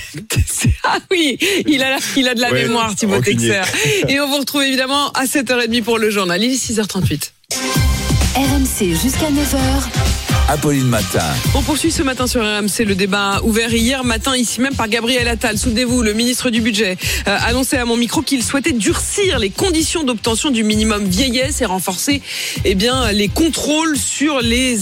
Ah 0.84 0.98
oui, 1.12 1.38
il 1.68 1.82
a, 1.84 1.98
il 2.18 2.28
a 2.28 2.34
de 2.36 2.42
la 2.42 2.52
Ouais, 2.52 2.64
mémoire, 2.64 2.94
Thibaut. 2.96 3.22
Texer. 3.22 3.62
Et 4.10 4.20
on 4.20 4.28
vous 4.28 4.38
retrouve 4.40 4.64
évidemment 4.64 5.12
à 5.12 5.26
7h30 5.26 5.84
pour 5.84 6.00
le 6.00 6.10
journal. 6.10 6.42
Il 6.44 6.52
est 6.52 6.56
6h38. 6.56 7.32
RMC 8.36 8.96
jusqu'à 9.02 9.30
9h. 9.30 10.19
Apolline 10.50 10.88
Matin. 10.88 11.24
On 11.54 11.62
poursuit 11.62 11.92
ce 11.92 12.01
matin 12.01 12.25
sur 12.25 12.42
RMC 12.42 12.84
le 12.84 12.96
débat 12.96 13.40
ouvert 13.44 13.72
hier 13.72 14.04
matin 14.04 14.36
ici 14.36 14.62
même 14.62 14.74
par 14.74 14.88
Gabriel 14.88 15.28
Attal. 15.28 15.60
Souvenez-vous, 15.60 16.01
le 16.01 16.13
ministre 16.13 16.50
du 16.50 16.60
Budget 16.60 16.98
euh, 17.28 17.38
annonçait 17.46 17.78
à 17.78 17.86
mon 17.86 17.96
micro 17.96 18.24
qu'il 18.24 18.44
souhaitait 18.44 18.72
durcir 18.72 19.38
les 19.38 19.51
conditions 19.51 20.04
d'obtention 20.04 20.50
du 20.50 20.63
minimum 20.63 21.04
vieillesse 21.04 21.62
et 21.62 21.66
renforcer 21.66 22.24
eh 22.66 22.74
bien, 22.74 23.12
les 23.12 23.28
contrôles 23.28 23.96
sur 23.96 24.42
les 24.42 24.75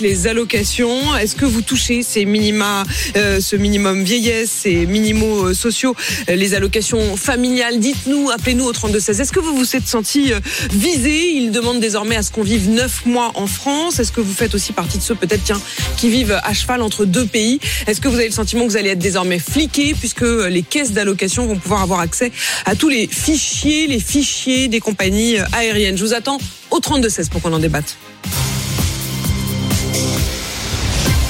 les 0.00 0.26
allocations. 0.26 1.16
Est-ce 1.16 1.36
que 1.36 1.46
vous 1.46 1.62
touchez 1.62 2.02
ces 2.02 2.26
minima, 2.26 2.84
euh, 3.16 3.40
ce 3.40 3.56
minimum 3.56 4.04
vieillesse, 4.04 4.50
ces 4.50 4.84
minimaux 4.84 5.46
euh, 5.46 5.54
sociaux, 5.54 5.96
les 6.28 6.52
allocations 6.52 7.16
familiales? 7.16 7.78
Dites-nous, 7.78 8.28
appelez-nous 8.28 8.66
au 8.66 8.72
3216. 8.72 9.22
Est-ce 9.22 9.32
que 9.32 9.40
vous 9.40 9.56
vous 9.56 9.74
êtes 9.74 9.88
senti 9.88 10.32
visé? 10.70 11.30
Il 11.30 11.50
demande 11.50 11.80
désormais 11.80 12.16
à 12.16 12.22
ce 12.22 12.30
qu'on 12.30 12.42
vive 12.42 12.68
neuf 12.68 13.06
mois 13.06 13.32
en 13.36 13.46
France. 13.46 13.98
Est-ce 14.00 14.12
que 14.12 14.20
vous 14.20 14.34
faites 14.34 14.54
aussi 14.54 14.74
partie 14.74 14.98
de 14.98 15.02
ceux 15.02 15.13
peut-être 15.16 15.44
tiens, 15.44 15.60
qui 15.96 16.08
vivent 16.08 16.38
à 16.42 16.54
cheval 16.54 16.82
entre 16.82 17.04
deux 17.04 17.26
pays 17.26 17.60
Est-ce 17.86 18.00
que 18.00 18.08
vous 18.08 18.16
avez 18.16 18.26
le 18.26 18.32
sentiment 18.32 18.64
que 18.64 18.70
vous 18.70 18.76
allez 18.76 18.90
être 18.90 18.98
désormais 18.98 19.38
fliqué 19.38 19.94
puisque 19.94 20.22
les 20.22 20.62
caisses 20.62 20.92
d'allocation 20.92 21.46
vont 21.46 21.56
pouvoir 21.56 21.82
avoir 21.82 22.00
accès 22.00 22.32
à 22.64 22.74
tous 22.74 22.88
les 22.88 23.06
fichiers, 23.06 23.86
les 23.86 24.00
fichiers 24.00 24.68
des 24.68 24.80
compagnies 24.80 25.38
euh, 25.38 25.44
aériennes? 25.52 25.96
Je 25.96 26.04
vous 26.04 26.14
attends 26.14 26.38
au 26.70 26.80
3216 26.80 27.28
pour 27.28 27.42
qu'on 27.42 27.52
en 27.52 27.58
débatte. 27.58 27.96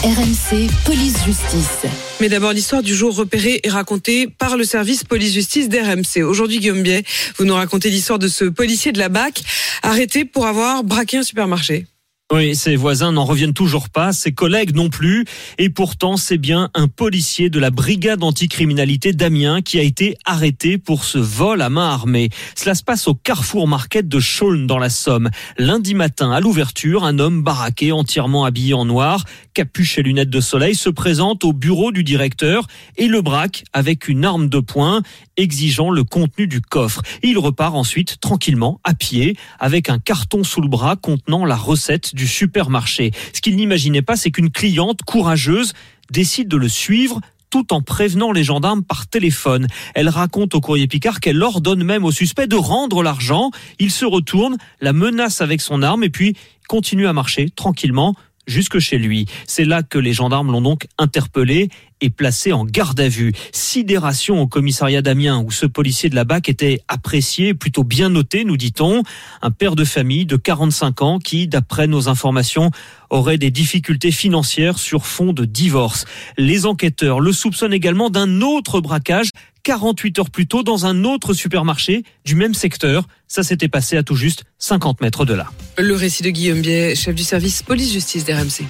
RMC 0.05 0.69
Police 0.85 1.17
Justice. 1.25 1.91
Mais 2.21 2.29
d'abord, 2.29 2.53
l'histoire 2.53 2.83
du 2.83 2.95
jour 2.95 3.17
repérée 3.17 3.61
et 3.65 3.71
racontée 3.71 4.27
par 4.27 4.59
le 4.59 4.65
service 4.65 5.03
police-justice 5.03 5.71
d'RMC. 5.71 6.23
Aujourd'hui, 6.23 6.59
Guillaume 6.59 6.83
Biet, 6.83 7.05
vous 7.39 7.47
nous 7.47 7.55
racontez 7.55 7.89
l'histoire 7.89 8.19
de 8.19 8.29
ce 8.29 8.45
policier 8.45 8.93
de 8.93 8.99
la 8.99 9.09
BAC 9.09 9.43
arrêté 9.83 10.27
pour 10.27 10.47
avoir 10.47 10.85
braqué 10.85 11.17
un 11.17 11.23
supermarché. 11.23 11.87
Oui, 12.33 12.57
ses 12.57 12.75
voisins 12.75 13.13
n'en 13.13 13.27
reviennent 13.27 13.53
toujours 13.53 13.91
pas, 13.91 14.15
ses 14.15 14.33
collègues 14.33 14.75
non 14.75 14.89
plus. 14.89 15.27
Et 15.59 15.69
pourtant, 15.69 16.17
c'est 16.17 16.39
bien 16.39 16.71
un 16.73 16.89
policier 16.89 17.51
de 17.51 17.59
la 17.59 17.71
brigade 17.71 18.25
anticriminalité 18.25 19.13
d'Amiens 19.13 19.61
qui 19.61 19.79
a 19.79 19.83
été 19.83 20.17
arrêté 20.25 20.79
pour 20.79 21.05
ce 21.05 21.19
vol 21.19 21.61
à 21.61 21.69
main 21.69 21.87
armée. 21.87 22.31
Cela 22.55 22.75
se 22.75 22.83
passe 22.83 23.09
au 23.09 23.15
Carrefour 23.15 23.69
Market 23.69 24.09
de 24.09 24.21
Chaulnes 24.21 24.67
dans 24.67 24.79
la 24.79 24.89
Somme. 24.89 25.29
Lundi 25.59 25.95
matin, 25.95 26.33
à 26.33 26.41
l'ouverture, 26.41 27.05
un 27.05 27.19
homme 27.19 27.43
baraqué, 27.43 27.93
entièrement 27.93 28.47
habillé 28.47 28.73
en 28.73 28.87
noir, 28.87 29.27
capuche 29.53 29.99
et 29.99 30.03
lunettes 30.03 30.31
de 30.31 30.41
soleil, 30.41 30.75
se 30.75 30.89
présente 30.89 31.45
au 31.45 31.53
bureau 31.53 31.93
du 31.93 32.05
directeur 32.05 32.67
et 32.97 33.07
le 33.07 33.21
braque 33.21 33.65
avec 33.75 34.09
une 34.09 34.25
arme 34.25 34.49
de 34.49 34.61
poing, 34.61 35.03
exigeant 35.37 35.91
le 35.91 36.05
contenu 36.05 36.47
du 36.47 36.63
coffre. 36.63 37.03
Il 37.23 37.37
repart 37.37 37.75
ensuite 37.75 38.19
tranquillement, 38.23 38.81
à 38.83 38.95
pied, 38.95 39.37
avec 39.61 39.91
un 39.91 39.99
carton 39.99 40.43
sous 40.43 40.63
le 40.63 40.69
bras 40.69 40.97
contenant 40.97 41.45
la 41.45 41.57
recette 41.57 42.14
du 42.15 42.27
supermarché. 42.27 43.11
Ce 43.35 43.43
qu'il 43.43 43.57
n'imaginait 43.57 44.03
pas, 44.03 44.17
c'est 44.17 44.31
qu'une 44.31 44.51
cliente 44.51 45.03
courageuse 45.03 45.75
décide 46.11 46.49
de 46.49 46.57
le 46.57 46.69
suivre 46.69 47.21
tout 47.51 47.73
en 47.73 47.83
prévenant 47.83 48.33
les 48.33 48.43
gendarmes 48.43 48.83
par 48.83 49.07
téléphone. 49.07 49.69
Elle 49.95 50.09
raconte 50.09 50.57
au 50.57 50.61
courrier 50.61 50.89
Picard 50.89 51.21
qu'elle 51.21 51.41
ordonne 51.41 51.85
même 51.85 52.05
au 52.05 52.11
suspect 52.11 52.49
de 52.49 52.57
rendre 52.57 53.03
l'argent. 53.03 53.53
Il 53.79 53.93
se 53.93 54.05
retourne, 54.05 54.57
la 54.81 54.93
menace 54.93 55.41
avec 55.41 55.61
son 55.61 55.83
arme 55.83 56.03
et 56.03 56.11
puis 56.11 56.35
continue 56.67 57.07
à 57.07 57.13
marcher 57.13 57.51
tranquillement 57.51 58.17
jusque 58.47 58.79
chez 58.79 58.99
lui. 58.99 59.27
C'est 59.47 59.65
là 59.65 59.83
que 59.83 59.99
les 59.99 60.13
gendarmes 60.13 60.53
l'ont 60.53 60.61
donc 60.61 60.87
interpellé 60.99 61.69
est 62.01 62.11
placé 62.11 62.53
en 62.53 62.65
garde 62.65 63.01
à 63.01 63.09
vue. 63.09 63.33
Sidération 63.53 64.41
au 64.41 64.47
commissariat 64.47 65.03
d'Amiens 65.03 65.39
où 65.41 65.51
ce 65.51 65.67
policier 65.67 66.11
de 66.11 66.15
la 66.15 66.25
BAC 66.25 66.49
était 66.49 66.81
apprécié, 66.89 67.55
plutôt 67.55 67.85
bien 67.85 68.11
noté, 68.11 68.45
nous 68.45 68.57
dit-on. 68.57 69.03
Un 69.43 69.51
père 69.51 69.75
de 69.75 69.85
famille 69.85 70.27
de 70.27 70.37
45 70.37 71.03
ans 71.03 71.19
qui, 71.19 71.49
d'après 71.49 71.87
nos 71.87 72.09
informations, 72.09 72.71
aurait 73.11 73.39
des 73.39 73.51
difficultés 73.51 74.11
financières 74.11 74.79
sur 74.79 75.07
fond 75.07 75.33
de 75.33 75.45
divorce. 75.45 76.05
Les 76.37 76.67
enquêteurs 76.67 77.21
le 77.21 77.33
soupçonnent 77.33 77.73
également 77.73 78.11
d'un 78.11 78.41
autre 78.41 78.81
braquage 78.81 79.31
48 79.65 80.19
heures 80.19 80.31
plus 80.31 80.47
tôt 80.47 80.63
dans 80.63 80.87
un 80.87 81.05
autre 81.05 81.33
supermarché 81.35 82.05
du 82.25 82.35
même 82.37 82.55
secteur. 82.55 83.07
Ça 83.27 83.43
s'était 83.43 83.69
passé 83.69 83.97
à 83.97 84.03
tout 84.03 84.15
juste 84.15 84.45
50 84.59 85.01
mètres 85.01 85.25
de 85.25 85.35
là. 85.35 85.47
Le 85.79 85.95
récit 85.95 86.23
de 86.23 86.31
Guillaume 86.31 86.61
Biet, 86.61 86.95
chef 86.95 87.15
du 87.15 87.25
service 87.25 87.63
police-justice 87.63 88.25
d'RMC. 88.25 88.65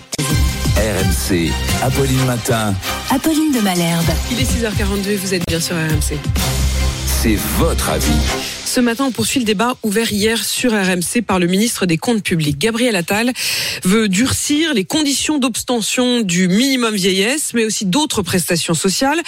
RMC, 0.77 1.51
Apolline 1.83 2.25
Matin, 2.27 2.75
Apolline 3.11 3.53
de 3.53 3.61
Malherbe. 3.61 4.05
Il 4.31 4.41
est 4.41 4.45
6h42, 4.45 5.17
vous 5.17 5.35
êtes 5.35 5.47
bien 5.47 5.61
sur 5.61 5.77
RMC. 5.77 6.19
c'est 7.07 7.37
votre 7.59 7.91
avis. 7.91 8.64
Ce 8.75 8.81
matin, 8.81 9.05
on 9.05 9.13
poursuit 9.13 9.39
le 9.39 9.45
débat 9.45 9.77
ouvert 9.85 10.13
hier 10.13 10.45
sur 10.45 10.73
RMC 10.73 11.23
par 11.25 11.39
le 11.39 11.47
ministre 11.47 11.87
des 11.87 11.97
Comptes 11.97 12.25
publics. 12.25 12.59
Gabriel 12.59 12.97
Attal 12.97 13.33
veut 13.85 14.09
durcir 14.09 14.75
les 14.75 14.85
conditions 14.85 15.39
d'obtention 15.39 16.23
du 16.23 16.49
minimum 16.49 16.93
vieillesse, 16.93 17.53
mais 17.55 17.65
aussi 17.65 17.87
d'autres 17.87 18.23
prestations 18.23 18.75
sociales. 18.75 19.21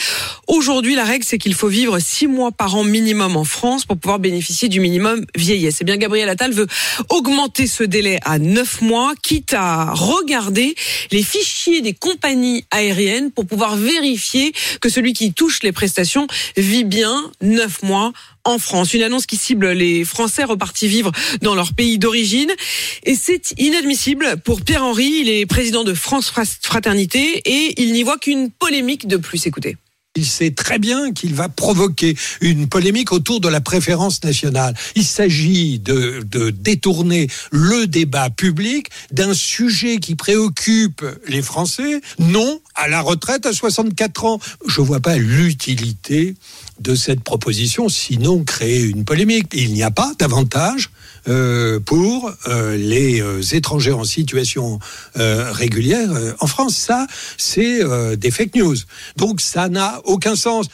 Aujourd'hui, 0.49 0.97
la 0.97 1.05
règle, 1.05 1.25
c'est 1.25 1.39
qu'il 1.39 1.55
faut 1.55 1.69
vivre 1.69 2.01
six 2.01 2.27
mois 2.27 2.51
par 2.51 2.75
an 2.75 2.83
minimum 2.83 3.37
en 3.37 3.45
France 3.45 3.85
pour 3.85 3.97
pouvoir 3.97 4.19
bénéficier 4.19 4.69
du 4.69 4.81
minimum 4.81 5.25
vieillesse. 5.37 5.79
Eh 5.81 5.85
bien, 5.85 5.97
Gabriel 5.97 6.29
Attal 6.29 6.51
veut 6.51 6.67
augmenter 7.09 7.69
ce 7.69 7.85
délai 7.85 8.19
à 8.25 8.41
neuf 8.41 8.81
mois, 8.81 9.15
quitte 9.23 9.55
à 9.55 9.93
regarder 9.93 10.75
les 11.13 11.23
fichiers 11.23 11.83
des 11.83 11.93
compagnies 11.93 12.65
aériennes 12.73 13.31
pour 13.31 13.47
pouvoir 13.47 13.77
vérifier 13.77 14.53
que 14.81 14.89
celui 14.89 15.13
qui 15.13 15.33
touche 15.33 15.63
les 15.63 15.71
prestations 15.71 16.27
vit 16.57 16.83
bien 16.83 17.31
neuf 17.43 17.85
mois 17.85 18.13
en 18.47 18.59
France. 18.59 18.95
Une 18.95 19.03
annonce 19.03 19.27
qui 19.27 19.37
cible 19.37 19.71
les 19.71 20.05
Français 20.05 20.45
repartis 20.45 20.89
vivre 20.89 21.13
dans 21.43 21.55
leur 21.55 21.75
pays 21.75 21.99
d'origine. 21.99 22.53
Et 23.05 23.15
c'est 23.15 23.55
inadmissible 23.59 24.37
pour 24.45 24.63
Pierre-Henri. 24.63 25.21
Il 25.21 25.29
est 25.29 25.47
président 25.47 25.85
de 25.85 25.95
France 25.95 26.33
Fraternité 26.63 27.43
et 27.45 27.81
il 27.83 27.93
n'y 27.93 28.03
voit 28.03 28.19
qu'une 28.19 28.51
polémique 28.51 29.07
de 29.07 29.17
plus. 29.17 29.47
Écoutez. 29.47 29.77
Il 30.17 30.27
sait 30.27 30.51
très 30.51 30.79
bien 30.79 31.13
qu'il 31.13 31.35
va 31.35 31.49
provoquer 31.49 32.17
une 32.41 32.69
polémique 32.69 33.13
autour 33.13 33.41
de 33.41 33.49
la 33.49 33.61
préférence 33.61 34.25
nationale. 34.25 34.75
Il 34.95 35.05
s'agit 35.05 35.79
de, 35.79 36.25
détourner 36.51 37.29
le 37.51 37.87
débat 37.87 38.31
public 38.31 38.89
d'un 39.13 39.35
sujet 39.35 39.99
qui 39.99 40.15
préoccupe 40.15 41.05
les 41.29 41.43
Français, 41.43 42.01
non 42.19 42.61
à 42.75 42.89
la 42.89 43.01
retraite 43.01 43.47
à 43.47 43.53
64 43.53 44.25
ans. 44.25 44.41
Je 44.67 44.81
vois 44.81 45.01
pas 45.01 45.17
l'utilité 45.17 46.35
de 46.81 46.95
cette 46.95 47.21
proposition, 47.21 47.89
sinon 47.89 48.45
créer 48.45 48.83
une 48.83 49.05
polémique. 49.05 49.49
Il 49.53 49.73
n'y 49.73 49.83
a 49.83 49.91
pas 49.91 50.13
d'avantage 50.19 50.91
euh, 51.29 51.81
pour 51.81 52.31
euh, 52.47 52.77
les 52.77 53.21
euh, 53.21 53.41
étrangers 53.53 53.93
en 53.93 54.05
situation 54.05 54.79
régulière 55.15 56.09
en 56.41 56.47
France. 56.47 56.77
Ça, 56.77 57.07
c'est 57.37 57.81
des 58.17 58.31
fake 58.31 58.55
news. 58.55 58.77
Donc 59.17 59.41
ça 59.41 59.69
n'a 59.69 60.01
aucun 60.05 60.37
sens. 60.37 60.67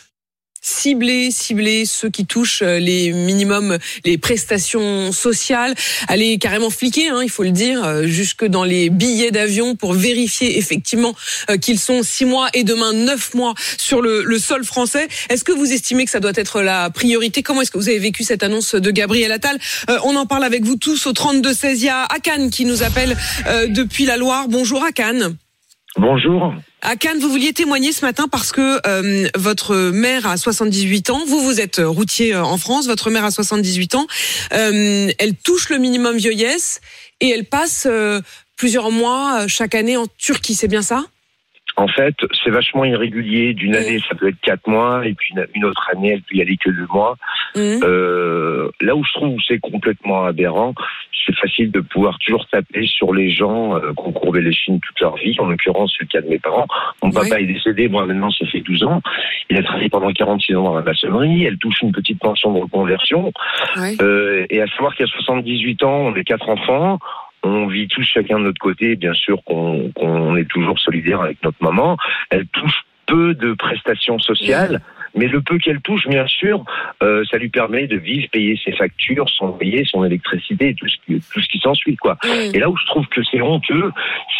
Cibler, 0.62 1.30
cibler 1.30 1.84
ceux 1.84 2.08
qui 2.08 2.24
touchent 2.24 2.62
euh, 2.62 2.78
les 2.78 3.12
minimums, 3.12 3.78
les 4.04 4.16
prestations 4.16 5.12
sociales, 5.12 5.74
aller 6.08 6.38
carrément 6.38 6.70
fliquer, 6.70 7.08
hein, 7.08 7.20
il 7.22 7.28
faut 7.30 7.42
le 7.42 7.50
dire, 7.50 7.84
euh, 7.84 8.06
jusque 8.06 8.46
dans 8.46 8.64
les 8.64 8.88
billets 8.88 9.30
d'avion 9.30 9.76
pour 9.76 9.92
vérifier 9.92 10.56
effectivement 10.58 11.14
euh, 11.50 11.58
qu'ils 11.58 11.78
sont 11.78 12.02
six 12.02 12.24
mois 12.24 12.48
et 12.54 12.64
demain 12.64 12.92
neuf 12.92 13.34
mois 13.34 13.54
sur 13.76 14.00
le, 14.00 14.22
le 14.22 14.38
sol 14.38 14.64
français. 14.64 15.08
Est-ce 15.28 15.44
que 15.44 15.52
vous 15.52 15.72
estimez 15.72 16.04
que 16.04 16.10
ça 16.10 16.20
doit 16.20 16.32
être 16.36 16.62
la 16.62 16.88
priorité? 16.88 17.42
Comment 17.42 17.62
est-ce 17.62 17.70
que 17.70 17.78
vous 17.78 17.88
avez 17.88 17.98
vécu 17.98 18.22
cette 18.22 18.42
annonce 18.42 18.74
de 18.74 18.90
Gabriel 18.90 19.32
Attal? 19.32 19.58
Euh, 19.90 19.98
On 20.04 20.16
en 20.16 20.26
parle 20.26 20.44
avec 20.44 20.64
vous 20.64 20.76
tous 20.76 21.06
au 21.06 21.12
32 21.12 21.52
16. 21.52 21.82
Il 21.82 21.86
y 21.86 21.88
a 21.88 22.06
qui 22.50 22.64
nous 22.64 22.82
appelle 22.82 23.16
euh, 23.46 23.66
depuis 23.66 24.04
la 24.04 24.16
Loire. 24.16 24.46
Bonjour 24.48 24.82
Akan. 24.84 25.34
Bonjour. 25.96 26.54
À 26.84 26.96
Cannes, 26.96 27.20
vous 27.20 27.30
vouliez 27.30 27.52
témoigner 27.52 27.92
ce 27.92 28.04
matin 28.04 28.26
parce 28.26 28.50
que 28.50 28.80
euh, 28.88 29.28
votre 29.36 29.76
mère 29.92 30.26
a 30.26 30.36
78 30.36 31.10
ans. 31.10 31.24
Vous, 31.28 31.40
vous 31.40 31.60
êtes 31.60 31.80
routier 31.80 32.34
euh, 32.34 32.42
en 32.42 32.58
France. 32.58 32.88
Votre 32.88 33.08
mère 33.08 33.24
a 33.24 33.30
78 33.30 33.94
ans. 33.94 34.08
Euh, 34.52 35.08
elle 35.16 35.36
touche 35.36 35.68
le 35.68 35.78
minimum 35.78 36.16
vieillesse 36.16 36.80
et 37.20 37.28
elle 37.28 37.44
passe 37.44 37.86
euh, 37.88 38.20
plusieurs 38.56 38.90
mois 38.90 39.42
euh, 39.42 39.48
chaque 39.48 39.76
année 39.76 39.96
en 39.96 40.08
Turquie. 40.18 40.56
C'est 40.56 40.66
bien 40.66 40.82
ça? 40.82 41.04
En 41.76 41.88
fait, 41.88 42.14
c'est 42.44 42.50
vachement 42.50 42.84
irrégulier. 42.84 43.54
D'une 43.54 43.74
année, 43.74 43.98
ça 44.08 44.14
peut 44.14 44.28
être 44.28 44.40
quatre 44.42 44.66
mois, 44.66 45.06
et 45.06 45.14
puis 45.14 45.34
une- 45.54 45.64
autre 45.64 45.88
année, 45.94 46.12
elle 46.12 46.22
peut 46.22 46.34
y 46.36 46.42
aller 46.42 46.56
que 46.56 46.70
deux 46.70 46.86
mois. 46.92 47.16
Euh, 47.82 48.68
là 48.80 48.94
où 48.96 49.04
je 49.04 49.12
trouve 49.12 49.36
c'est 49.46 49.58
complètement 49.58 50.24
aberrant, 50.24 50.74
c'est 51.24 51.34
facile 51.36 51.70
de 51.70 51.80
pouvoir 51.80 52.18
toujours 52.18 52.46
taper 52.48 52.84
sur 52.86 53.14
les 53.14 53.30
gens 53.30 53.76
euh, 53.76 53.92
qui 53.92 54.02
ont 54.08 54.12
courbé 54.12 54.40
les 54.40 54.52
chines 54.52 54.80
toute 54.80 55.00
leur 55.00 55.16
vie. 55.16 55.36
En 55.38 55.46
l'occurrence, 55.46 55.94
c'est 55.96 56.02
le 56.04 56.08
cas 56.08 56.20
de 56.20 56.28
mes 56.28 56.38
parents. 56.40 56.66
Mon 57.02 57.10
papa 57.10 57.40
est 57.40 57.46
décédé, 57.46 57.88
moi 57.88 58.04
maintenant, 58.06 58.30
ça 58.30 58.44
fait 58.46 58.60
12 58.60 58.82
ans. 58.84 59.00
Il 59.48 59.56
a 59.56 59.62
travaillé 59.62 59.88
pendant 59.88 60.10
46 60.12 60.56
ans 60.56 60.64
dans 60.64 60.74
la 60.74 60.82
maçonnerie. 60.82 61.44
Elle 61.44 61.58
touche 61.58 61.80
une 61.82 61.92
petite 61.92 62.18
pension 62.18 62.52
de 62.52 62.60
reconversion. 62.60 63.32
Euh, 64.02 64.46
et 64.50 64.60
à 64.60 64.66
savoir 64.68 64.94
qu'à 64.96 65.06
78 65.06 65.82
ans, 65.84 66.06
on 66.06 66.14
est 66.16 66.24
quatre 66.24 66.48
enfants. 66.48 66.98
On 67.42 67.66
vit 67.66 67.88
tous 67.88 68.04
chacun 68.04 68.38
de 68.38 68.44
notre 68.44 68.60
côté. 68.60 68.96
Bien 68.96 69.14
sûr 69.14 69.42
qu'on 69.44 70.36
est 70.36 70.48
toujours 70.48 70.78
solidaire 70.78 71.20
avec 71.20 71.42
notre 71.42 71.62
maman. 71.62 71.96
Elle 72.30 72.46
touche 72.46 72.84
peu 73.06 73.34
de 73.34 73.54
prestations 73.54 74.18
sociales. 74.18 74.80
Mais 75.14 75.26
le 75.26 75.42
peu 75.42 75.58
qu'elle 75.58 75.80
touche, 75.80 76.08
bien 76.08 76.26
sûr, 76.26 76.64
euh, 77.02 77.22
ça 77.30 77.36
lui 77.36 77.50
permet 77.50 77.86
de 77.86 77.96
vivre, 77.96 78.28
payer 78.30 78.58
ses 78.64 78.72
factures, 78.72 79.28
son 79.28 79.48
loyer, 79.48 79.84
son 79.84 80.04
électricité, 80.04 80.74
tout 80.74 80.88
ce 80.88 80.96
qui, 81.04 81.20
tout 81.20 81.40
ce 81.40 81.48
qui 81.48 81.58
s'ensuit, 81.58 81.96
quoi. 81.96 82.16
Et 82.54 82.58
là 82.58 82.70
où 82.70 82.76
je 82.78 82.86
trouve 82.86 83.06
que 83.08 83.22
c'est 83.22 83.42
honteux, 83.42 83.92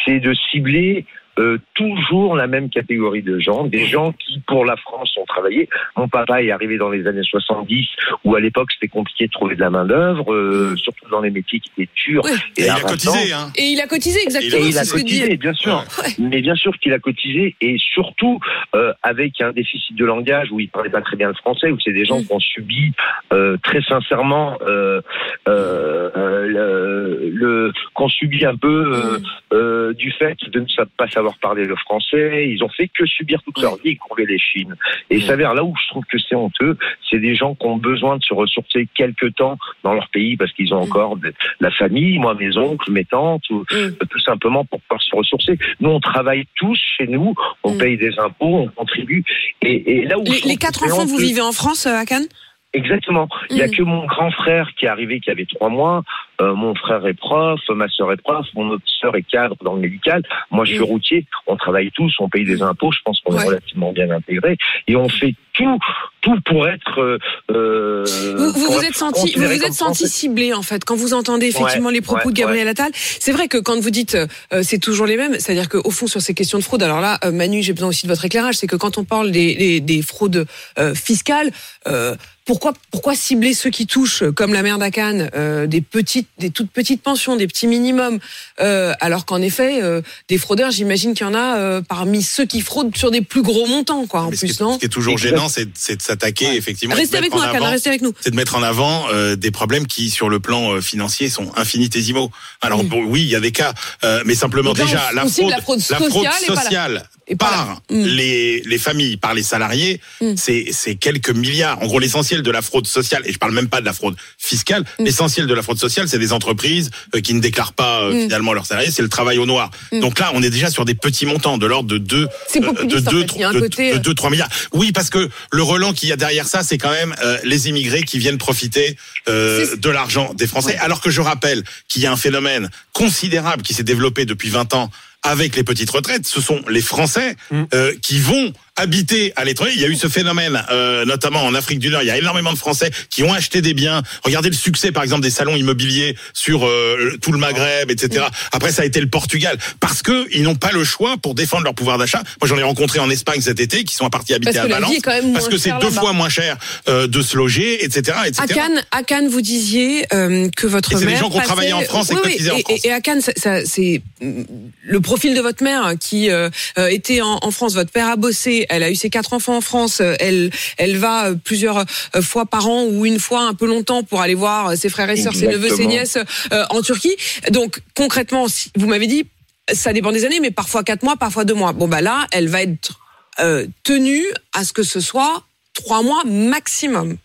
c'est 0.05 0.21
de 0.21 0.33
cibler 0.51 1.05
euh, 1.39 1.59
toujours 1.75 2.37
la 2.37 2.47
même 2.47 2.69
catégorie 2.71 3.23
de 3.23 3.39
gens, 3.39 3.65
des 3.65 3.87
gens 3.87 4.13
qui, 4.13 4.41
pour 4.47 4.65
la 4.65 4.77
France, 4.77 5.15
ont 5.19 5.25
travaillé. 5.25 5.69
Mon 5.97 6.09
papa 6.09 6.43
est 6.43 6.51
arrivé 6.51 6.77
dans 6.77 6.91
les 6.91 7.07
années 7.07 7.23
70, 7.23 7.87
où 8.25 8.35
à 8.35 8.41
l'époque 8.41 8.71
c'était 8.73 8.89
compliqué 8.89 9.27
de 9.27 9.33
trouver 9.33 9.55
de 9.55 9.61
la 9.61 9.71
main 9.71 9.85
d'œuvre, 9.85 10.33
euh, 10.33 10.77
surtout 10.77 11.09
dans 11.11 11.21
les 11.21 11.31
métiers 11.31 11.61
qui 11.61 11.71
étaient 11.79 11.91
durs. 12.07 12.25
Et 12.57 12.63
il 12.65 12.71
a 12.71 12.81
cotisé, 12.81 13.33
hein. 13.33 13.51
Et 13.57 13.65
il 13.69 13.81
a 13.81 13.87
cotisé 13.87 14.21
exactement. 14.23 14.65
Et 14.65 14.69
il 14.69 14.79
a 14.79 14.85
cotisé, 14.85 15.29
dit- 15.29 15.37
bien 15.37 15.55
sûr. 15.55 15.85
Mais 16.19 16.41
bien 16.43 16.55
sûr 16.55 16.73
qu'il 16.79 16.93
a 16.93 16.99
cotisé, 16.99 17.57
et 17.61 17.77
surtout 17.79 18.39
euh, 18.75 18.93
avec 19.03 19.41
un 19.41 19.53
déficit 19.53 19.97
de 19.97 20.05
langage 20.05 20.49
où 20.53 20.61
il 20.61 20.69
parlait 20.69 20.91
pas 20.91 21.01
très 21.01 21.17
bien 21.17 21.29
le 21.29 21.35
français, 21.35 21.71
où 21.71 21.79
c'est 21.81 21.93
des 21.93 22.05
gens 22.05 22.21
qui 22.23 22.33
ont 22.33 22.41
subi 22.41 22.93
euh, 23.33 23.57
très 23.63 23.81
sincèrement 23.83 24.59
euh, 24.67 25.01
euh, 25.49 26.11
euh, 26.17 26.47
le, 26.47 27.31
le 27.31 27.73
qu'on 27.95 28.09
subit 28.09 28.45
un 28.45 28.57
peu 28.57 28.93
euh, 28.95 29.19
euh, 29.53 29.93
du 29.95 30.11
fait 30.13 30.37
de 30.51 30.61
ne 30.61 30.67
pas 30.97 31.09
savoir 31.09 31.22
parler 31.41 31.65
le 31.65 31.77
français. 31.77 32.49
Ils 32.49 32.63
ont 32.65 32.69
fait 32.69 32.89
que 32.89 33.07
subir 33.07 33.43
toute 33.43 33.61
leur 33.61 33.77
vie 33.77 33.91
et 33.91 33.97
courber 33.97 34.27
les 34.27 34.39
chines. 34.39 34.75
Et 35.11 35.17
il 35.17 35.23
s'avère 35.23 35.55
là 35.55 35.65
où 35.65 35.75
je 35.83 35.89
trouve 35.89 36.05
que 36.05 36.19
c'est 36.19 36.35
honteux, 36.35 36.77
c'est 37.11 37.19
des 37.19 37.35
gens 37.35 37.55
qui 37.55 37.67
ont 37.67 37.77
besoin 37.77 38.17
de 38.19 38.25
se 38.25 38.35
ressourcer 38.35 38.89
quelque 38.95 39.27
temps 39.27 39.57
dans 39.85 39.95
leur 39.95 40.09
pays 40.09 40.37
parce 40.37 40.53
qu'ils 40.53 40.73
ont 40.75 40.81
encore 40.83 41.17
de- 41.17 41.33
la 41.61 41.71
famille, 41.71 42.19
moi 42.19 42.35
mes 42.35 42.57
oncles, 42.57 42.91
mes 42.91 43.05
tantes, 43.05 43.49
ou, 43.51 43.65
euh, 43.73 43.91
tout 44.11 44.19
simplement 44.21 44.65
pour 44.65 44.81
pouvoir 44.83 45.03
se 45.03 45.15
ressourcer. 45.17 45.59
Nous 45.81 45.91
on 45.91 46.01
travaille 46.01 46.45
tous 46.57 46.79
chez 46.97 47.07
nous, 47.07 47.35
on 47.65 47.77
paye 47.79 47.97
des 47.97 48.19
impôts, 48.19 48.59
on 48.59 48.69
contribue. 48.69 49.25
Et, 49.63 49.99
et 49.99 50.05
là 50.07 50.19
où 50.19 50.25
Les, 50.25 50.41
les 50.41 50.57
quatre 50.57 50.85
enfants, 50.85 51.05
vous 51.07 51.19
vivez 51.19 51.41
en 51.41 51.53
France, 51.53 51.87
euh, 51.87 51.95
à 51.97 52.05
Cannes? 52.05 52.27
Exactement. 52.75 53.29
Il 53.51 53.59
y 53.59 53.63
a 53.63 53.67
Mm. 53.67 53.71
que 53.73 53.83
mon 53.83 54.07
grand 54.07 54.31
frère 54.31 54.71
qui 54.79 54.87
est 54.87 54.89
arrivé, 54.89 55.21
qui 55.21 55.31
avait 55.31 55.45
trois 55.45 55.69
mois. 55.69 56.03
Euh, 56.43 56.55
mon 56.55 56.75
frère 56.75 57.07
est 57.07 57.15
prof, 57.15 57.61
ma 57.71 57.89
sœur 57.89 58.11
est 58.13 58.17
prof, 58.29 58.45
mon 58.55 58.69
autre 58.71 58.83
sœur 59.01 59.15
est 59.17 59.23
cadre 59.23 59.57
dans 59.65 59.75
le 59.75 59.81
médical. 59.81 60.23
Moi, 60.51 60.65
je 60.65 60.73
suis 60.73 60.83
routier. 60.95 61.25
On 61.47 61.57
travaille 61.57 61.91
tous, 61.93 62.13
on 62.19 62.29
paye 62.29 62.45
des 62.45 62.61
impôts. 62.63 62.91
Je 62.93 62.99
pense 63.05 63.21
qu'on 63.21 63.37
est 63.39 63.45
relativement 63.45 63.93
bien 63.93 64.11
intégrés 64.11 64.57
et 64.89 64.97
on 64.97 65.09
fait 65.09 65.35
tout, 65.55 65.79
tout 66.23 66.39
pour 66.47 66.67
être. 66.69 66.99
euh, 67.01 67.19
euh, 67.51 68.05
Vous 68.39 68.47
vous, 68.53 68.65
pour 68.67 68.73
vous 68.75 68.79
être 68.81 68.89
êtes 68.89 68.97
senti, 68.97 69.33
vous 69.37 69.45
vous 69.45 69.65
êtes 69.65 69.73
senti 69.73 70.09
ciblé 70.09 70.53
en 70.55 70.63
fait 70.63 70.85
quand 70.85 70.97
vous 70.97 71.15
entendez 71.15 71.47
effectivement 71.47 71.89
Ouais, 71.89 71.95
les 71.95 72.01
propos 72.01 72.29
ouais, 72.29 72.33
de 72.35 72.39
Gabriel. 72.39 72.69
Attal. 72.69 72.91
C'est 72.95 73.33
vrai 73.33 73.49
que 73.49 73.59
quand 73.59 73.79
vous 73.81 73.91
dites 73.91 74.15
euh, 74.17 74.63
c'est 74.63 74.79
toujours 74.79 75.07
les 75.07 75.17
mêmes, 75.17 75.35
c'est-à-dire 75.39 75.69
qu'au 75.69 75.91
fond 75.91 76.07
sur 76.07 76.21
ces 76.23 76.35
questions 76.35 76.59
de 76.59 76.65
fraude, 76.65 76.83
alors 76.83 77.01
là 77.01 77.19
euh, 77.25 77.31
Manu, 77.33 77.63
j'ai 77.63 77.73
besoin 77.75 77.89
aussi 77.91 78.07
de 78.07 78.13
votre 78.13 78.25
éclairage, 78.25 78.55
c'est 78.57 78.67
que 78.67 78.77
quand 78.77 78.99
on 78.99 79.05
parle 79.05 79.31
des, 79.31 79.55
des, 79.55 79.81
des 79.81 80.03
fraudes 80.03 80.47
euh, 80.79 80.95
fiscales, 80.95 81.51
euh, 81.87 82.17
pourquoi 82.47 82.73
pourquoi 82.91 83.15
cibler 83.15 83.53
ceux 83.53 83.71
qui 83.71 83.87
touchent, 83.87 84.23
euh, 84.23 84.33
comme 84.33 84.53
la 84.53 84.63
mère 84.63 84.79
d'Akan, 84.79 85.29
euh, 85.35 85.67
des 85.67 85.81
petites 85.81 86.29
des 86.39 86.51
toutes 86.51 86.71
petites 86.71 87.03
pensions, 87.03 87.37
des 87.37 87.47
petits 87.47 87.67
minimums. 87.67 88.19
Euh, 88.61 88.93
alors 89.01 89.25
qu'en 89.27 89.41
effet, 89.43 89.83
euh, 89.83 90.01
des 90.29 90.39
fraudeurs, 90.39 90.71
j'imagine 90.71 91.15
qu'il 91.15 91.27
y 91.27 91.29
en 91.29 91.35
a 91.35 91.57
euh, 91.59 91.83
parmi 91.83 92.23
ceux 92.23 92.47
qui 92.47 92.61
fraudent 92.61 92.97
sur 92.97 93.11
des 93.11 93.21
plus 93.21 93.43
gros 93.43 93.67
montants, 93.67 94.07
quoi. 94.07 94.23
En 94.23 94.31
Mais 94.31 94.37
ce, 94.37 94.47
plus, 94.47 94.55
qui 94.57 94.63
est, 94.63 94.65
non 94.65 94.75
ce 94.75 94.79
qui 94.81 94.87
est 94.87 94.89
toujours 94.89 95.19
gênant, 95.19 95.49
c'est 95.49 95.69
c'est 95.75 95.97
de 95.97 96.03
s'attaquer 96.03 96.55
effectivement. 96.57 96.95
Restez 96.95 97.19
avec 97.19 97.33
nous, 97.35 97.41
avant- 97.43 97.71
restez 97.71 97.91
avec 97.91 98.03
nous. 98.03 98.13
C'est 98.21 98.31
de 98.31 98.37
mettre 98.37 98.57
en 98.57 98.63
avant 98.63 99.07
euh, 99.13 99.37
des 99.37 99.51
problèmes 99.51 99.87
qui, 99.87 100.11
sur 100.11 100.29
le 100.29 100.41
plan 100.41 100.73
euh, 100.73 100.81
financier, 100.81 101.29
sont 101.29 101.53
infinitésimaux. 101.57 102.31
Alors 102.61 102.83
bon, 102.85 103.05
oui, 103.05 103.21
il 103.23 103.29
y 103.29 103.37
a 103.37 103.41
des 103.41 103.53
cas, 103.53 103.75
euh, 104.05 104.23
mais 104.25 104.35
simplement 104.35 104.73
là, 104.73 104.85
déjà 104.85 105.09
on- 105.13 105.15
la 105.17 105.25
on 105.27 105.29
fraude, 105.29 105.51
la 105.51 105.61
fraude 105.61 105.81
sociale 105.81 107.05
et 107.29 107.37
par 107.37 107.81
les 107.91 108.63
les 108.63 108.79
familles, 108.79 109.17
par 109.17 109.35
les 109.35 109.43
salariés, 109.43 110.01
Mm. 110.21 110.35
c'est 110.37 110.67
c'est 110.73 110.97
quelques 110.97 111.31
milliards. 111.31 111.81
En 111.83 111.87
gros, 111.87 111.99
l'essentiel 111.99 112.43
de 112.43 112.51
la 112.51 112.63
fraude 112.63 112.87
sociale, 112.87 113.23
et 113.27 113.33
je 113.33 113.39
parle 113.39 113.53
même 113.53 113.69
pas 113.69 113.81
de 113.81 113.87
la 113.87 113.93
fraude 113.93 114.17
fiscale, 114.39 114.85
Mm. 114.99 115.05
l'essentiel 115.05 115.47
de 115.47 115.55
la 115.55 115.63
fraude 115.63 115.79
sociale, 115.79 116.09
c'est 116.13 116.19
des 116.19 116.33
entreprises 116.33 116.91
euh, 117.15 117.21
qui 117.21 117.35
ne 117.35 117.41
déclarent 117.41 117.73
pas 117.73 118.03
euh, 118.03 118.13
Mm. 118.13 118.21
finalement 118.23 118.53
leurs 118.53 118.67
salariés, 118.67 118.91
c'est 118.91 119.03
le 119.03 119.09
travail 119.09 119.39
au 119.39 119.47
noir. 119.47 119.71
Mm. 119.93 120.01
Donc 120.01 120.19
là, 120.19 120.31
on 120.35 120.43
est 120.43 120.51
déjà 120.51 120.71
sur 120.71 120.85
des 120.85 120.95
petits 120.95 121.27
montants 121.27 121.59
de 121.59 121.67
l'ordre 121.67 121.89
de 121.89 121.99
2 121.99 122.29
C'est 122.49 122.61
populiste, 122.61 123.09
en 123.09 123.11
fait. 123.11 123.27
Il 123.35 123.41
y 123.41 123.45
a 123.45 123.49
un 123.49 123.53
côté, 123.53 123.95
euh, 123.95 123.99
2 123.99 124.15
3 124.15 124.31
milliards. 124.31 124.49
Oui, 124.73 124.93
parce 124.93 125.11
que 125.11 125.29
le 125.51 125.63
relent 125.63 125.93
qu'il 125.93 126.09
y 126.09 126.13
a 126.13 126.17
derrière 126.17 126.47
ça, 126.47 126.63
c'est 126.63 126.79
quand 126.79 126.91
même 126.91 127.15
euh, 127.23 127.39
les 127.45 127.69
immigrés 127.69 128.03
qui 128.03 128.19
viennent 128.19 128.39
profiter 128.39 128.97
euh, 129.29 129.77
de 129.77 129.91
l'argent 129.91 130.33
des 130.35 130.47
Français. 130.47 130.77
Alors 130.79 131.01
que 131.01 131.11
je 131.11 131.21
rappelle 131.21 131.63
qu'il 131.89 132.03
y 132.03 132.07
a 132.07 132.13
un 132.13 132.17
phénomène 132.17 132.71
considérable 132.93 133.63
qui 133.63 133.75
s'est 133.75 133.83
développé 133.83 134.25
depuis 134.25 134.51
20 134.51 134.75
ans 134.75 134.91
avec 135.23 135.55
les 135.57 135.63
petites 135.63 135.91
retraites. 135.91 136.27
Ce 136.27 136.41
sont 136.41 136.61
les 136.69 136.81
Français 136.83 137.37
euh, 137.75 137.95
qui 138.03 138.19
vont 138.19 138.53
habiter 138.77 139.33
à 139.37 139.45
l'étranger. 139.45 139.73
Il 139.75 139.81
y 139.83 139.85
a 139.85 139.89
eu 139.89 139.97
ce 139.97 140.09
phénomène, 140.09 140.63
euh, 140.71 141.05
notamment 141.05 141.45
en 141.45 141.55
Afrique 141.55 141.79
du 141.79 141.89
Nord. 141.91 142.03
Il 142.03 142.07
y 142.07 142.11
a 142.11 142.17
énormément 142.17 142.53
de 142.53 142.59
Français 142.59 142.91
qui 143.11 143.23
ont 143.23 143.33
acheté 143.33 143.61
des 143.61 143.75
biens. 143.75 144.03
Regardez 144.25 144.49
le 144.49 144.55
succès, 144.57 144.93
par 144.93 145.03
exemple, 145.03 145.23
des 145.23 145.31
salons 145.31 145.57
immobiliers 145.57 146.17
sur 146.33 146.67
euh, 146.67 147.17
tout 147.21 147.33
le 147.33 147.39
Maghreb, 147.39 147.91
etc. 147.91 148.25
Après, 148.51 148.73
ça 148.73 148.83
a 148.83 148.85
été 148.85 149.01
le 149.01 149.09
Portugal 149.09 149.59
parce 149.81 150.03
que 150.03 150.27
ils 150.35 150.43
n'ont 150.43 150.55
pas 150.55 150.73
le 150.73 150.85
choix 150.85 151.17
pour 151.19 151.35
défendre 151.35 151.65
leur 151.65 151.75
pouvoir 151.75 151.99
d'achat. 151.99 152.23
Moi, 152.41 152.49
j'en 152.49 152.57
ai 152.57 152.63
rencontré 152.63 152.99
en 152.99 153.11
Espagne 153.11 153.41
cet 153.43 153.61
été 153.61 153.85
qui 153.85 153.95
sont 153.95 154.09
partis 154.09 154.33
habiter 154.35 154.53
Parce 154.55 154.65
à 154.65 154.69
Valence 154.69 154.97
parce 155.35 155.49
que 155.49 155.59
c'est 155.59 155.73
deux 155.81 155.91
fois 155.91 156.13
moins 156.13 156.29
cher 156.31 156.57
euh, 156.89 157.07
de 157.07 157.21
se 157.23 157.37
loger, 157.37 157.85
etc., 157.85 158.17
etc. 158.27 158.43
À 158.43 158.47
Cannes, 158.47 158.83
à 158.91 159.03
Cannes, 159.03 159.29
vous 159.29 159.43
disiez 159.43 160.07
euh, 160.15 160.49
que 160.57 160.67
votre 160.67 160.93
Et 160.93 160.97
c'est 160.99 161.07
des 161.07 161.17
gens 161.17 161.29
qui 161.31 161.37
ont 161.37 161.41
travaillé 161.43 161.73
en 161.73 161.83
France 161.83 162.11
et 162.11 162.15
Oui, 162.15 162.21
oui, 162.25 162.31
cotisé 162.33 162.51
en 162.51 162.57
et, 162.57 162.63
France. 162.63 162.81
et 162.85 162.93
à 162.93 163.01
Cannes, 163.01 163.21
ça- 163.21 163.33
ça- 163.37 163.65
c'est 163.67 164.03
mm, 164.23 164.43
le 164.85 165.01
profil 165.01 165.35
de 165.35 165.41
votre 165.41 165.63
mère 165.63 165.93
qui 166.01 166.31
euh, 166.31 166.49
euh, 166.79 166.87
était 166.89 167.21
en, 167.21 167.39
en 167.43 167.51
France. 167.51 167.75
Votre 167.75 167.91
père 167.91 168.09
a 168.09 168.17
bossé, 168.17 168.62
elle 168.69 168.83
a 168.83 168.91
eu 168.91 168.95
ses 168.97 169.11
quatre 169.11 169.33
enfants 169.33 169.57
en 169.57 169.61
France. 169.61 170.01
Elle, 170.01 170.51
elle 170.79 170.97
va 170.97 171.29
euh, 171.29 171.35
plusieurs 171.35 171.79
euh, 172.17 172.23
fois 172.23 172.47
par 172.47 172.69
an 172.69 172.85
ou 172.85 173.07
une 173.07 173.19
fois 173.21 173.43
un 173.43 173.55
peu 173.55 173.67
longtemps 173.67 174.03
pour 174.03 174.21
aller 174.21 174.35
voir 174.35 174.69
euh, 174.71 174.77
ses 174.77 174.89
frères 174.89 175.11
et 175.11 175.17
sœurs, 175.17 175.35
ses 175.35 175.47
neveux, 175.49 175.69
ses 175.75 175.87
nièces 175.87 176.19
euh, 176.53 176.65
en 176.71 176.83
Turquie. 176.83 177.17
Donc 177.51 177.81
concrètement, 177.95 178.49
si- 178.49 178.71
vous 178.77 178.87
m'avez 178.87 179.07
dit, 179.07 179.25
ça 179.73 179.93
dépend 179.93 180.13
des 180.13 180.25
années, 180.25 180.41
mais 180.41 180.51
parfois 180.51 180.83
quatre 180.83 181.03
mois, 181.03 181.17
parfois 181.17 181.45
deux 181.45 181.55
mois. 181.55 181.73
Bon 181.73 181.89
bah 181.89 182.01
là, 182.01 182.27
elle 182.33 182.49
va 182.49 182.63
être 182.63 183.01
euh, 183.41 183.67
tenue 183.85 184.25
à 184.53 184.65
ce 184.65 184.73
que 184.73 184.83
ce 184.83 185.01
soit 185.01 185.45
trois 185.75 186.03
mois 186.03 186.23
maximum. 186.27 187.17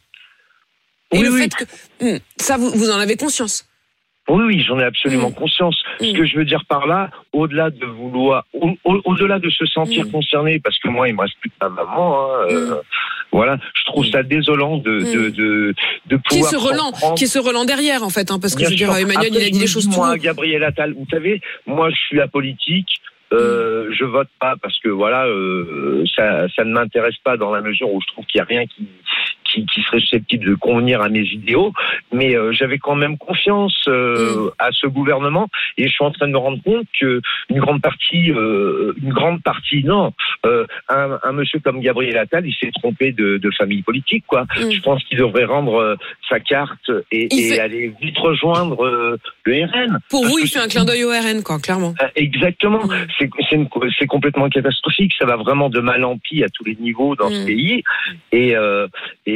Et 1.12 1.20
Oui, 1.20 1.24
le 1.24 1.32
oui. 1.32 1.42
fait 1.44 1.50
que 1.50 1.64
Hmm, 2.00 2.18
ça, 2.40 2.58
vous, 2.58 2.70
vous 2.72 2.90
en 2.92 3.00
avez 3.00 3.16
conscience. 3.16 3.66
Oui, 4.30 4.44
oui, 4.46 4.60
j'en 4.68 4.78
ai 4.80 4.84
absolument 4.84 5.32
conscience. 5.32 5.82
Ce 6.02 6.12
que 6.12 6.26
je 6.26 6.36
veux 6.38 6.44
dire 6.46 6.66
par 6.66 6.86
là, 6.86 7.10
au-delà 7.34 7.70
de 7.70 7.86
vouloir, 7.86 8.46
au- 8.54 8.72
au- 8.84 9.02
au-delà 9.06 9.40
de 9.40 9.50
se 9.50 9.66
sentir 9.66 10.10
concerné, 10.12 10.60
parce 10.60 10.78
que 10.80 10.90
moi, 10.90 11.08
il 11.08 11.16
me 11.16 11.22
reste 11.22 11.36
plus 11.40 11.50
que 11.50 11.56
ma 11.62 11.70
maman, 11.70 12.26
hein, 12.26 12.48
euh, 12.52 12.76
voilà, 13.32 13.58
je 13.74 13.84
trouve 13.86 14.06
ça 14.08 14.24
désolant 14.24 14.78
de, 14.78 15.00
de, 15.00 15.30
de, 15.30 15.76
de 16.08 16.18
Qui 16.18 16.22
pouvoir. 16.40 16.52
ce 16.52 16.58
s'en 16.58 16.66
Relan, 16.68 16.92
prendre. 16.92 17.16
qui 17.16 17.24
est 17.24 17.28
ce 17.28 17.40
Relan 17.40 17.64
derrière 17.66 18.04
en 18.04 18.10
fait, 18.10 18.30
hein, 18.32 18.40
parce 18.42 18.54
que 18.56 18.60
Bien 18.60 18.68
je 18.68 18.72
veux 18.74 18.78
dire. 18.78 18.90
Emmanuel, 18.98 19.18
Après, 19.28 19.30
il 19.42 19.48
a 19.48 19.50
dit 19.50 19.60
les 19.60 19.68
choses 19.68 19.88
Moi. 19.88 20.18
Gabriel 20.18 20.64
Attal, 20.64 20.94
vous 20.94 21.08
savez, 21.10 21.40
moi, 21.66 21.90
je 21.90 21.96
suis 21.96 22.20
apolitique. 22.20 22.90
Euh, 23.34 23.90
je 23.92 24.06
vote 24.06 24.30
pas 24.40 24.56
parce 24.62 24.80
que 24.80 24.88
voilà, 24.88 25.26
euh, 25.26 26.06
ça, 26.16 26.48
ça 26.56 26.64
ne 26.64 26.72
m'intéresse 26.72 27.18
pas 27.26 27.36
dans 27.36 27.52
la 27.52 27.60
mesure 27.60 27.92
où 27.92 28.00
je 28.00 28.08
trouve 28.14 28.26
qu'il 28.26 28.40
y 28.40 28.42
a 28.42 28.46
rien 28.46 28.66
qui, 28.66 28.88
qui, 29.52 29.66
qui 29.66 29.82
serait 29.82 30.00
susceptible 30.00 30.46
de 30.46 30.56
convenir 30.56 31.02
à 31.02 31.10
mes 31.10 31.24
idéaux. 31.24 31.74
Mais 32.12 32.36
euh, 32.36 32.52
j'avais 32.52 32.78
quand 32.78 32.96
même 32.96 33.18
confiance 33.18 33.86
euh, 33.88 34.50
à 34.60 34.70
ce 34.72 34.88
gouvernement 34.88 35.48
et 35.78 35.88
je 35.88 35.92
suis 35.92 36.04
en 36.04 36.12
train 36.12 36.28
de 36.28 36.34
me 36.34 36.38
rendre 36.38 36.62
compte 36.64 36.86
que 37.00 37.22
une 37.50 37.60
grande 37.60 37.82
partie, 37.82 38.32
euh, 38.32 38.94
une 39.02 39.14
grande 39.14 39.42
partie, 39.44 39.84
non, 39.84 40.14
un, 40.44 41.20
un 41.24 41.32
monsieur 41.32 41.60
comme 41.60 41.80
Gabriel 41.82 42.18
Attal, 42.18 42.46
il 42.46 42.54
s'est 42.54 42.72
trompé 42.80 43.12
de, 43.12 43.38
de 43.38 43.50
famille 43.58 43.82
politique, 43.82 44.24
quoi. 44.28 44.46
Je 44.56 44.80
pense 44.82 45.04
qu'il 45.06 45.18
devrait 45.18 45.46
rendre 45.46 45.98
sa 46.30 46.40
carte 46.40 46.92
et, 47.12 47.28
Il 47.32 47.40
et 47.40 47.50
fait- 47.56 47.60
aller 47.60 47.94
vite 48.02 48.18
rejoindre 48.18 49.18
le 49.44 49.66
RN. 49.66 50.00
Pour 50.10 50.26
vous, 50.26 50.40
il 50.40 50.48
fait 50.48 50.60
un 50.60 50.68
clin 50.68 50.86
d'œil 50.86 51.04
au 51.04 51.10
RN, 51.10 51.44
quoi, 51.44 51.60
clairement. 51.60 51.94
Exactement. 52.16 52.82
C'est 53.18 53.30
c'est 54.00 54.08
complètement 54.08 54.50
catastrophique. 54.50 55.14
Ça 55.18 55.26
va 55.26 55.36
vraiment 55.36 55.70
de 55.70 55.80
mal 55.80 56.04
en 56.04 56.18
pis 56.18 56.44
à 56.44 56.48
tous 56.50 56.64
les 56.64 56.76
niveaux 56.76 57.16
dans 57.16 57.30
ce 57.30 57.46
pays. 57.46 57.84
Et, 58.32 58.56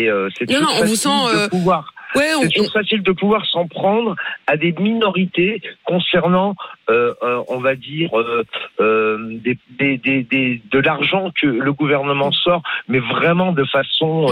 et 0.03 0.09
euh, 0.09 0.29
c'est 0.37 0.49
Non, 0.49 0.55
toujours 0.59 0.69
non, 0.69 0.75
on 0.75 0.85
vous 0.85 0.95
facile 0.95 0.97
sent, 0.97 1.33
de 1.33 1.37
euh, 1.39 1.49
pouvoir. 1.49 1.93
Ouais, 2.13 2.31
on- 2.37 2.41
c'est 2.41 2.49
toujours 2.49 2.73
facile 2.73 3.03
de 3.03 3.11
pouvoir 3.13 3.45
s'en 3.45 3.67
prendre 3.67 4.15
à 4.45 4.57
des 4.57 4.73
minorités 4.73 5.61
concernant, 5.85 6.55
euh, 6.89 7.13
euh, 7.23 7.41
on 7.47 7.59
va 7.59 7.75
dire, 7.75 8.09
euh, 8.19 9.17
des, 9.45 9.57
des, 9.79 9.97
des, 9.97 10.23
des- 10.23 10.61
de 10.69 10.79
l'argent 10.79 11.31
que 11.39 11.47
le 11.47 11.71
gouvernement 11.71 12.31
sort, 12.33 12.63
mais 12.89 12.99
vraiment 12.99 13.53
de 13.53 13.63
façon 13.63 14.27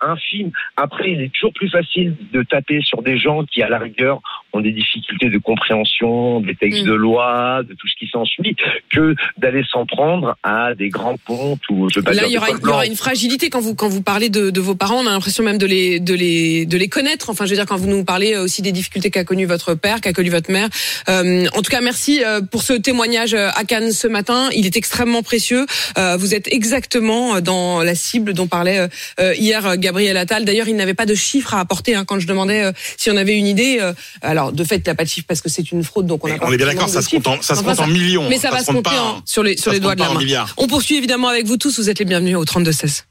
infime. 0.00 0.50
Après, 0.76 1.12
il 1.12 1.20
est 1.22 1.32
toujours 1.32 1.52
plus 1.52 1.68
facile 1.70 2.16
de 2.32 2.42
taper 2.42 2.80
sur 2.82 3.02
des 3.02 3.16
gens 3.18 3.44
qui, 3.44 3.62
à 3.62 3.68
la 3.68 3.78
rigueur, 3.78 4.20
ont 4.52 4.60
des 4.60 4.72
difficultés 4.72 5.30
de 5.30 5.38
compréhension 5.38 6.40
des 6.40 6.54
textes 6.54 6.84
de 6.84 6.92
loi, 6.92 7.62
de 7.68 7.74
tout 7.74 7.88
ce 7.88 7.94
qui 7.98 8.08
s'ensuit, 8.08 8.56
que 8.90 9.14
d'aller 9.38 9.62
s'en 9.70 9.86
prendre 9.86 10.36
à 10.42 10.74
des 10.74 10.88
grands 10.88 11.16
pontes 11.16 11.60
ou 11.70 11.88
je 11.90 11.98
veux 11.98 12.02
pas 12.02 12.12
Là, 12.12 12.24
il 12.26 12.32
y 12.32 12.38
aura, 12.38 12.84
y 12.84 12.88
une 12.88 12.96
fragilité 12.96 13.50
quand 13.50 13.60
vous 13.60 13.74
quand 13.74 13.88
vous 13.88 14.02
parlez 14.02 14.28
de, 14.28 14.50
de 14.50 14.60
vos 14.60 14.74
parents. 14.74 15.00
On 15.02 15.06
a 15.06 15.10
l'impression 15.10 15.44
même 15.44 15.58
de 15.58 15.66
les 15.66 16.00
de 16.00 16.14
les 16.14 16.66
de 16.66 16.76
les 16.76 16.88
connaître. 16.88 17.30
Enfin, 17.30 17.44
je 17.44 17.50
veux 17.50 17.56
dire 17.56 17.66
quand 17.66 17.76
vous 17.76 17.88
nous 17.88 18.04
parlez 18.04 18.36
aussi 18.36 18.62
des 18.62 18.72
difficultés 18.72 19.10
qu'a 19.10 19.24
connu 19.24 19.46
votre 19.46 19.74
père, 19.74 20.00
qu'a 20.00 20.12
connu 20.12 20.30
votre 20.30 20.50
mère. 20.50 20.68
Euh, 21.08 21.46
en 21.54 21.62
tout 21.62 21.70
cas, 21.70 21.80
merci 21.80 22.22
euh, 22.24 22.40
pour 22.40 22.62
ce 22.62 22.72
témoignage 22.72 23.34
euh, 23.34 23.48
à 23.54 23.64
Cannes 23.64 23.92
ce 23.92 24.06
matin. 24.06 24.48
Il 24.54 24.66
est 24.66 24.76
extrêmement 24.76 25.22
précieux. 25.22 25.66
Euh, 25.98 26.16
vous 26.16 26.34
êtes 26.34 26.52
exactement 26.52 27.36
euh, 27.36 27.40
dans 27.40 27.82
la 27.82 27.94
cible 27.94 28.32
dont 28.34 28.46
parlait 28.46 28.78
euh, 28.78 28.88
euh, 29.20 29.34
hier 29.34 29.66
euh, 29.66 29.74
Gabriel 29.76 30.16
Attal. 30.16 30.44
D'ailleurs, 30.44 30.68
il 30.68 30.76
n'avait 30.76 30.94
pas 30.94 31.06
de 31.06 31.14
chiffres 31.14 31.54
à 31.54 31.60
apporter 31.60 31.94
hein, 31.94 32.04
quand 32.04 32.18
je 32.18 32.26
demandais 32.26 32.64
euh, 32.64 32.72
si 32.96 33.10
on 33.10 33.16
avait 33.16 33.36
une 33.36 33.46
idée. 33.46 33.78
Euh, 33.80 33.92
alors, 34.40 34.52
de 34.52 34.64
fait, 34.64 34.76
il 34.76 34.82
n'y 34.84 34.90
a 34.90 34.94
pas 34.94 35.04
de 35.04 35.08
chiffres 35.08 35.26
parce 35.28 35.40
que 35.40 35.48
c'est 35.48 35.70
une 35.72 35.84
fraude, 35.84 36.06
donc 36.06 36.24
on 36.24 36.30
a 36.32 36.38
pas 36.38 36.46
on 36.48 36.52
est 36.52 36.56
bien 36.56 36.66
d'accord, 36.66 36.88
ça 36.88 37.02
se 37.02 37.08
compte 37.10 37.26
en- 37.26 37.42
se 37.42 37.52
compte 37.62 37.86
millions, 37.88 38.28
Mais 38.28 38.36
ça, 38.36 38.48
ça 38.48 38.50
va 38.50 38.58
se 38.60 38.64
se 38.66 38.72
compte 38.72 38.84
compter 38.84 38.98
en- 38.98 39.18
en- 39.18 39.22
sur 39.24 39.42
les 39.42 39.56
sur 39.56 39.72
doigts 39.80 39.94
de 39.94 40.00
la 40.00 40.08
main. 40.12 40.46
On 40.56 40.66
poursuit 40.66 40.96
évidemment 40.96 41.28
avec 41.28 41.46
vous 41.46 41.56
tous. 41.56 41.78
Vous 41.78 41.90
êtes 41.90 41.98
les 41.98 42.04
bienvenus 42.04 42.36
au 42.36 42.44
32 42.44 42.72
16. 42.72 43.04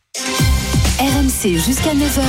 RMC 0.99 1.57
jusqu'à 1.65 1.93
9h. 1.93 2.21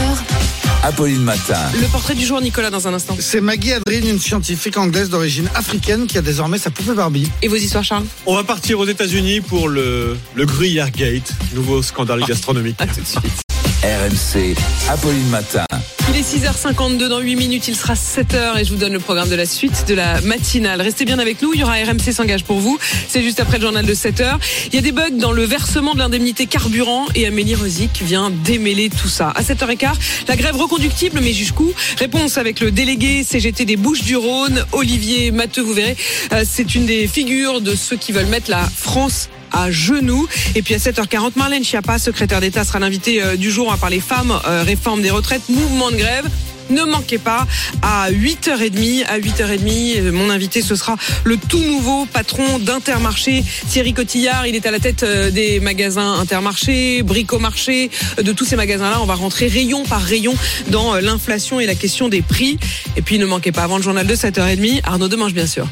Apolline 0.82 1.22
Matin. 1.22 1.58
Le 1.78 1.86
portrait 1.88 2.14
du 2.14 2.24
jour, 2.24 2.40
Nicolas, 2.40 2.70
dans 2.70 2.88
un 2.88 2.94
instant. 2.94 3.16
C'est 3.18 3.40
Maggie 3.40 3.72
Adrien, 3.74 4.00
une 4.02 4.18
scientifique 4.18 4.76
anglaise 4.78 5.10
d'origine 5.10 5.48
africaine 5.54 6.06
qui 6.06 6.16
a 6.16 6.22
désormais 6.22 6.56
sa 6.58 6.70
poupée 6.70 6.94
Barbie. 6.94 7.28
Et 7.42 7.48
vos 7.48 7.56
histoires, 7.56 7.84
Charles? 7.84 8.04
On 8.26 8.34
va 8.34 8.44
partir 8.44 8.78
aux 8.80 8.86
États-Unis 8.86 9.40
pour 9.42 9.68
le, 9.68 10.16
le 10.34 10.46
Gruyère 10.46 10.90
Gate, 10.90 11.32
nouveau 11.54 11.82
scandale 11.82 12.24
gastronomique. 12.28 12.76
À 12.80 12.86
tout 12.86 13.00
de 13.00 13.06
suite. 13.06 13.42
RMC, 13.82 14.54
Apolline 14.90 15.28
Matin. 15.30 15.64
Il 16.10 16.16
est 16.16 16.20
6h52 16.20 17.08
dans 17.08 17.20
8 17.20 17.36
minutes, 17.36 17.68
il 17.68 17.74
sera 17.74 17.94
7h 17.94 18.58
et 18.60 18.64
je 18.64 18.70
vous 18.70 18.76
donne 18.76 18.92
le 18.92 18.98
programme 19.00 19.30
de 19.30 19.34
la 19.36 19.46
suite 19.46 19.86
de 19.88 19.94
la 19.94 20.20
matinale. 20.20 20.82
Restez 20.82 21.06
bien 21.06 21.18
avec 21.18 21.40
nous, 21.40 21.54
il 21.54 21.60
y 21.60 21.62
aura 21.62 21.74
RMC 21.74 22.12
s'engage 22.12 22.44
pour 22.44 22.58
vous. 22.58 22.78
C'est 23.08 23.22
juste 23.22 23.40
après 23.40 23.56
le 23.56 23.62
journal 23.62 23.86
de 23.86 23.94
7h. 23.94 24.36
Il 24.66 24.74
y 24.74 24.78
a 24.78 24.82
des 24.82 24.92
bugs 24.92 25.10
dans 25.12 25.32
le 25.32 25.44
versement 25.44 25.94
de 25.94 26.00
l'indemnité 26.00 26.44
carburant 26.44 27.06
et 27.14 27.26
Amélie 27.26 27.54
Rosic 27.54 28.02
vient 28.02 28.30
démêler 28.30 28.90
tout 28.90 29.08
ça. 29.08 29.30
À 29.30 29.42
7h15, 29.42 29.94
la 30.28 30.36
grève 30.36 30.56
reconductible 30.56 31.20
mais 31.22 31.32
jusqu'où? 31.32 31.72
Réponse 31.98 32.36
avec 32.36 32.60
le 32.60 32.70
délégué 32.72 33.24
CGT 33.24 33.64
des 33.64 33.76
Bouches 33.76 34.02
du 34.02 34.16
Rhône, 34.16 34.62
Olivier 34.72 35.30
Matteux, 35.30 35.62
vous 35.62 35.72
verrez. 35.74 35.96
Euh, 36.32 36.44
C'est 36.46 36.74
une 36.74 36.84
des 36.84 37.06
figures 37.06 37.62
de 37.62 37.74
ceux 37.74 37.96
qui 37.96 38.12
veulent 38.12 38.26
mettre 38.26 38.50
la 38.50 38.68
France 38.68 39.30
à 39.52 39.70
genoux. 39.70 40.26
Et 40.54 40.62
puis 40.62 40.74
à 40.74 40.78
7h40, 40.78 41.32
Marlène 41.36 41.64
Schiappa, 41.64 41.98
secrétaire 41.98 42.40
d'État, 42.40 42.64
sera 42.64 42.78
l'invitée 42.78 43.22
euh, 43.22 43.36
du 43.36 43.50
jour. 43.50 43.68
On 43.68 43.70
va 43.70 43.76
parler 43.76 44.00
femmes, 44.00 44.38
euh, 44.46 44.62
réforme 44.62 45.02
des 45.02 45.10
retraites, 45.10 45.48
mouvement 45.48 45.90
de 45.90 45.96
grève. 45.96 46.28
Ne 46.70 46.84
manquez 46.84 47.18
pas 47.18 47.48
à 47.82 48.10
8h30. 48.12 49.04
À 49.06 49.18
8h30, 49.18 49.98
euh, 49.98 50.12
mon 50.12 50.30
invité, 50.30 50.62
ce 50.62 50.76
sera 50.76 50.96
le 51.24 51.36
tout 51.36 51.62
nouveau 51.62 52.06
patron 52.06 52.60
d'Intermarché, 52.60 53.42
Thierry 53.68 53.92
Cotillard. 53.92 54.46
Il 54.46 54.54
est 54.54 54.66
à 54.66 54.70
la 54.70 54.78
tête 54.78 55.04
des 55.04 55.58
magasins 55.58 56.14
Intermarché, 56.20 57.02
Bricomarché, 57.02 57.90
de 58.22 58.32
tous 58.32 58.44
ces 58.44 58.56
magasins-là. 58.56 58.98
On 59.00 59.06
va 59.06 59.14
rentrer 59.14 59.48
rayon 59.48 59.82
par 59.84 60.00
rayon 60.00 60.34
dans 60.68 60.94
l'inflation 60.96 61.58
et 61.58 61.66
la 61.66 61.74
question 61.74 62.08
des 62.08 62.22
prix. 62.22 62.58
Et 62.96 63.02
puis 63.02 63.18
ne 63.18 63.26
manquez 63.26 63.50
pas 63.50 63.62
avant 63.62 63.76
le 63.76 63.82
journal 63.82 64.06
de 64.06 64.14
7h30, 64.14 64.80
Arnaud 64.84 65.08
Demange, 65.08 65.34
bien 65.34 65.46
sûr. 65.46 65.66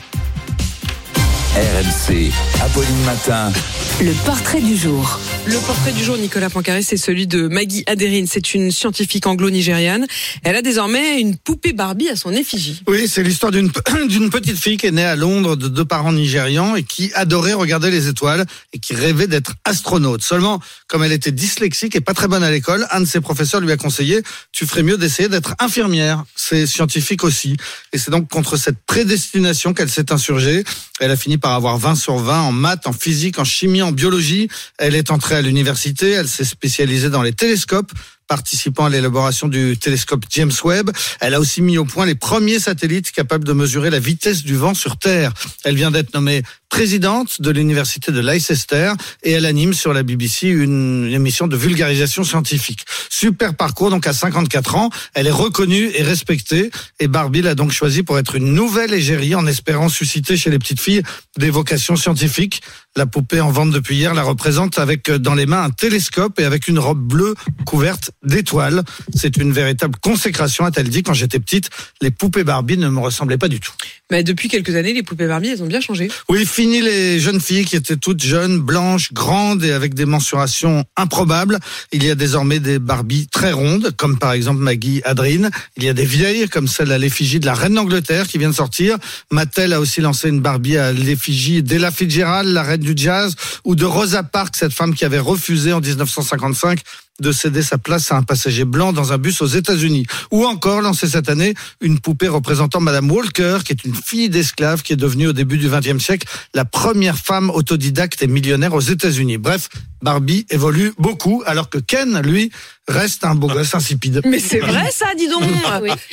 RMC, 1.59 2.31
Apolline 2.63 3.05
Matin. 3.05 3.53
Le 4.01 4.13
portrait 4.25 4.61
du 4.61 4.77
jour. 4.77 5.19
Le 5.45 5.59
portrait 5.67 5.91
du 5.91 6.05
jour, 6.05 6.17
Nicolas 6.17 6.51
Pancaré, 6.51 6.83
c'est 6.83 6.97
celui 6.97 7.27
de 7.27 7.49
Maggie 7.49 7.83
Aderin. 7.89 8.27
C'est 8.29 8.55
une 8.55 8.71
scientifique 8.71 9.27
anglo-nigériane. 9.27 10.07
Elle 10.45 10.55
a 10.55 10.63
désormais 10.63 11.21
une 11.21 11.37
poupée 11.37 11.73
Barbie 11.73 12.09
à 12.11 12.15
son 12.15 12.33
effigie. 12.33 12.85
Oui, 12.87 13.09
c'est 13.09 13.25
l'histoire 13.25 13.51
d'une 13.51 13.73
d'une 14.09 14.31
petite 14.31 14.57
fille 14.57 14.77
qui 14.77 14.87
est 14.87 14.93
née 14.93 15.05
à 15.05 15.17
Londres 15.17 15.57
de 15.57 15.67
deux 15.67 15.85
parents 15.85 16.13
nigérians 16.13 16.77
et 16.77 16.85
qui 16.85 17.11
adorait 17.15 17.55
regarder 17.55 17.91
les 17.91 18.07
étoiles 18.07 18.47
et 18.73 18.79
qui 18.79 18.95
rêvait 18.95 19.27
d'être 19.27 19.55
astronaute. 19.65 20.23
Seulement, 20.23 20.61
comme 20.87 21.03
elle 21.03 21.11
était 21.11 21.33
dyslexique 21.33 21.97
et 21.97 22.01
pas 22.01 22.15
très 22.15 22.29
bonne 22.29 22.45
à 22.45 22.53
l'école, 22.53 22.87
un 22.93 23.01
de 23.01 23.07
ses 23.07 23.21
professeurs 23.21 23.61
lui 23.61 23.73
a 23.73 23.77
conseillé 23.77 24.23
tu 24.59 24.67
ferais 24.67 24.83
mieux 24.83 24.99
d'essayer 24.99 25.29
d'être 25.29 25.55
infirmière. 25.61 26.25
C'est 26.35 26.67
scientifique 26.67 27.23
aussi. 27.23 27.57
Et 27.93 27.99
c'est 27.99 28.11
donc 28.11 28.29
contre 28.29 28.57
cette 28.57 28.79
prédestination 28.87 29.73
qu'elle 29.73 29.89
s'est 29.89 30.11
insurgée. 30.13 30.65
Elle 30.99 31.13
a 31.13 31.17
fini 31.17 31.39
par 31.39 31.48
avoir 31.55 31.79
20 31.79 31.95
sur 31.95 32.17
20 32.17 32.41
en 32.43 32.53
maths, 32.53 32.87
en 32.87 32.93
physique, 32.93 33.39
en 33.39 33.45
chimie, 33.45 33.83
en 33.83 33.93
biologie. 33.93 34.49
Elle 34.79 34.95
est 34.95 35.11
entrée 35.11 35.37
à 35.37 35.43
l'université. 35.43 36.11
Elle 36.11 36.29
s'est 36.29 36.45
spécialisée 36.45 37.11
dans 37.11 37.23
les 37.23 37.33
télescopes 37.33 37.93
participant 38.29 38.85
à 38.85 38.91
l'élaboration 38.91 39.49
du 39.49 39.77
télescope 39.77 40.25
James 40.31 40.53
Webb. 40.63 40.91
Elle 41.19 41.35
a 41.35 41.41
aussi 41.41 41.63
mis 41.63 41.79
au 41.79 41.85
point 41.85 42.07
les 42.07 42.15
premiers 42.15 42.61
satellites 42.61 43.11
capables 43.11 43.45
de 43.45 43.53
mesurer 43.53 43.91
la 43.91 43.99
vitesse 43.99 44.45
du 44.45 44.55
vent 44.55 44.75
sur 44.75 44.99
Terre. 44.99 45.33
Elle 45.65 45.75
vient 45.75 45.91
d'être 45.91 46.15
nommée 46.15 46.43
présidente 46.69 47.41
de 47.41 47.51
l'université 47.51 48.13
de 48.13 48.21
Leicester 48.21 48.93
et 49.23 49.33
elle 49.33 49.47
anime 49.47 49.73
sur 49.73 49.93
la 49.93 50.03
BBC 50.03 50.49
une 50.49 51.11
émission 51.13 51.47
de 51.47 51.57
vulgarisation 51.57 52.25
scientifique. 52.25 52.85
Super 53.09 53.55
parcours, 53.55 53.91
donc 53.91 54.07
à 54.07 54.13
54 54.13 54.75
ans, 54.75 54.91
elle 55.15 55.27
est 55.27 55.33
reconnue 55.33 55.91
et 55.95 56.03
respectée 56.03 56.71
et 57.01 57.09
Barbie 57.09 57.43
l'a 57.43 57.55
donc 57.55 57.73
choisi 57.73 58.03
pour 58.03 58.19
être 58.19 58.35
une 58.35 58.53
nouvelle 58.53 58.93
égérie 58.93 59.35
en 59.35 59.47
espérant 59.47 59.89
susciter 59.89 60.37
chez 60.37 60.51
les 60.51 60.59
petites 60.59 60.81
filles 60.81 61.03
des 61.39 61.51
vocations 61.51 61.97
scientifiques. 61.97 62.61
La 62.97 63.07
poupée 63.07 63.41
en 63.41 63.51
vente 63.51 63.71
depuis 63.71 63.97
hier 63.97 64.13
la 64.13 64.23
représente 64.23 64.79
avec 64.79 65.11
dans 65.11 65.35
les 65.35 65.47
mains 65.47 65.63
un 65.63 65.71
télescope 65.71 66.39
et 66.39 66.45
avec 66.45 66.69
une 66.69 66.79
robe 66.79 67.01
bleue 67.01 67.35
couverte 67.65 68.11
d'étoiles. 68.23 68.83
C'est 69.15 69.37
une 69.37 69.53
véritable 69.53 69.97
consécration, 70.01 70.65
a-t-elle 70.65 70.89
dit. 70.89 71.03
Quand 71.03 71.15
j'étais 71.15 71.39
petite, 71.39 71.71
les 72.01 72.11
poupées 72.11 72.45
Barbie 72.45 72.77
ne 72.77 72.89
me 72.89 73.01
ressemblaient 73.01 73.39
pas 73.39 73.49
du 73.49 73.61
tout. 73.61 73.73
Mais 74.11 74.23
depuis 74.25 74.49
quelques 74.49 74.75
années, 74.75 74.95
les 74.95 75.03
poupées 75.03 75.27
Barbie, 75.27 75.49
elles 75.49 75.63
ont 75.63 75.67
bien 75.67 75.81
changé. 75.81 76.11
Oui, 76.29 76.47
fini 76.47 76.81
les 76.81 77.21
jeunes 77.21 77.41
filles 77.41 77.65
qui 77.65 77.77
étaient 77.77 77.97
toutes 77.97 78.23
jeunes, 78.23 78.59
blanches, 78.59 79.13
grandes 79.13 79.63
et 79.65 79.73
avec 79.73 79.95
des 79.95 80.07
mensurations 80.07 80.85
improbables. 80.97 81.59
Il 81.93 82.03
y 82.05 82.11
a 82.11 82.15
désormais 82.15 82.59
des 82.59 82.79
Barbies 82.79 83.29
très 83.29 83.53
rondes, 83.53 83.93
comme 83.97 84.19
par 84.19 84.33
exemple 84.33 84.61
Maggie 84.61 85.03
Adrine. 85.05 85.51
Il 85.77 85.85
y 85.85 85.89
a 85.89 85.95
des 85.95 86.07
vieilles, 86.07 86.49
comme 86.49 86.69
celle 86.69 86.91
à 86.93 86.99
l'effigie 86.99 87.39
de 87.39 87.47
la 87.47 87.55
reine 87.55 87.75
d'Angleterre 87.75 88.27
qui 88.27 88.39
vient 88.39 88.51
de 88.51 88.55
sortir. 88.55 88.97
Mattel 89.31 89.73
a 89.73 89.81
aussi 89.81 90.01
lancé 90.01 90.29
une 90.29 90.41
Barbie 90.41 90.79
à 90.79 90.93
l'effigie 90.93 91.63
d'Ella 91.63 91.91
Fitzgerald, 91.91 92.49
la 92.49 92.63
reine 92.63 92.81
du 92.81 92.95
jazz, 92.97 93.35
ou 93.65 93.75
de 93.75 93.85
Rosa 93.85 94.23
Parks, 94.23 94.57
cette 94.57 94.73
femme 94.73 94.95
qui 94.95 95.05
avait 95.05 95.19
refusé 95.19 95.73
en 95.73 95.81
1955 95.81 96.81
de 97.21 97.33
céder 97.33 97.63
sa 97.63 97.79
place 97.79 98.13
à 98.13 98.17
un 98.17 98.23
passager 98.23 98.65
blanc 98.65 98.93
dans 98.93 99.13
un 99.13 99.19
bus 99.19 99.43
aux 99.43 99.47
États-Unis. 99.47 100.07
Ou 100.31 100.45
encore 100.45 100.81
lancé 100.81 101.09
cette 101.09 101.29
année 101.29 101.55
une 101.81 101.99
poupée 101.99 102.29
représentant 102.29 102.81
Madame 102.81 103.11
Walker, 103.11 103.59
qui 103.65 103.73
est 103.73 103.85
une 103.85 103.95
fille 103.95 104.29
d'esclave 104.29 104.83
qui 104.83 104.93
est 104.93 104.97
devenue 104.97 105.29
au 105.29 105.33
début 105.33 105.59
du 105.59 105.69
XXe 105.69 106.03
siècle 106.03 106.29
la 106.55 106.65
première 106.65 107.19
femme 107.19 107.51
autodidacte 107.51 108.23
et 108.23 108.27
millionnaire 108.27 108.75
aux 108.75 108.81
États-Unis. 108.81 109.39
Bref, 109.39 109.69
Barbie 110.03 110.47
évolue 110.51 110.93
beaucoup, 110.99 111.43
alors 111.47 111.69
que 111.69 111.79
Ken, 111.79 112.21
lui, 112.21 112.51
reste 112.89 113.25
un 113.25 113.35
beau 113.35 113.47
gosse 113.49 113.75
insipide. 113.75 114.23
Mais 114.25 114.39
c'est 114.39 114.59
vrai 114.59 114.91
ça, 114.93 115.07
dis 115.17 115.29
donc. 115.29 115.43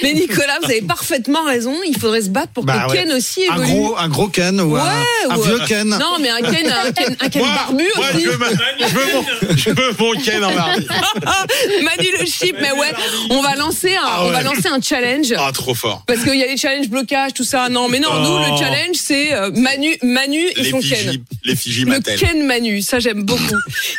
Mais 0.04 0.14
Nicolas, 0.14 0.60
vous 0.62 0.70
avez 0.70 0.82
parfaitement 0.82 1.44
raison. 1.46 1.74
Il 1.88 1.98
faudrait 1.98 2.22
se 2.22 2.30
battre 2.30 2.52
pour 2.54 2.64
Bah 2.66 2.86
que 2.88 2.92
ouais. 2.92 2.98
Ken 3.04 3.12
aussi 3.14 3.42
Un 3.50 3.56
évolue. 3.56 3.68
gros, 3.72 3.98
un 3.98 4.08
gros 4.10 4.28
Ken 4.28 4.60
ou 4.62 4.76
un, 4.76 4.84
Ouais, 4.84 4.90
un 5.30 5.38
ou- 5.38 5.42
vieux 5.44 5.60
Ken. 5.68 5.88
Non, 5.90 6.18
mais 6.22 6.30
un 6.30 6.42
Ken, 6.42 6.72
un 6.72 6.92
Ken, 6.92 7.16
un 7.20 7.30
Ken 7.30 7.42
Moi, 7.42 7.52
barbu 7.56 7.84
moi, 7.96 8.06
aussi. 8.14 8.24
je 8.24 8.30
veux, 8.30 8.38
ma- 8.38 8.50
je 8.50 8.94
veux 8.94 9.14
mon, 9.14 9.26
je 9.56 9.70
veux 9.70 9.96
mon 9.98 10.22
Ken 10.22 10.44
en 10.44 10.54
Barbie. 10.54 10.88
Manu 11.84 12.08
le 12.20 12.26
chip, 12.26 12.56
mais 12.62 12.72
ouais, 12.72 12.92
on 13.30 13.42
va 13.42 13.56
lancer 13.56 13.96
un, 13.96 14.02
Ah 14.06 14.24
on 14.26 14.32
va 14.32 14.42
lancer 14.44 14.68
un 14.68 14.82
challenge. 14.82 15.34
Ah, 15.38 15.52
trop 15.54 15.74
fort. 15.76 16.04
Parce 16.08 16.24
qu'il 16.24 16.36
y 16.36 16.44
a 16.44 16.48
les 16.48 16.58
challenges 16.58 16.90
blocage, 16.90 17.34
tout 17.34 17.44
ça. 17.44 17.70
Non, 17.70 17.88
mais 17.90 18.00
non, 18.00 18.14
nous, 18.22 18.30
Oh. 18.36 18.52
le 18.52 18.58
challenge, 18.58 18.96
c'est 18.96 19.34
euh, 19.34 19.50
Manu, 19.56 19.96
Manu 20.04 20.40
et 20.58 20.70
son 20.70 20.80
Ken. 20.80 20.90
L'effigie, 20.90 21.22
l'effigie 21.44 21.86
Le. 21.86 22.00
Ken 22.18 22.46
Manu, 22.46 22.82
ça 22.82 23.00
j'aime 23.00 23.24
beaucoup. 23.24 23.42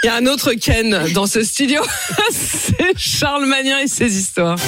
Il 0.02 0.06
y 0.06 0.08
a 0.10 0.14
un 0.16 0.26
autre 0.26 0.52
Ken 0.54 1.06
dans 1.14 1.26
ce 1.26 1.42
studio, 1.42 1.80
c'est 2.66 2.98
Charles 2.98 3.46
Magnin 3.46 3.78
et 3.78 3.86
ses 3.86 4.18
histoires. 4.18 4.58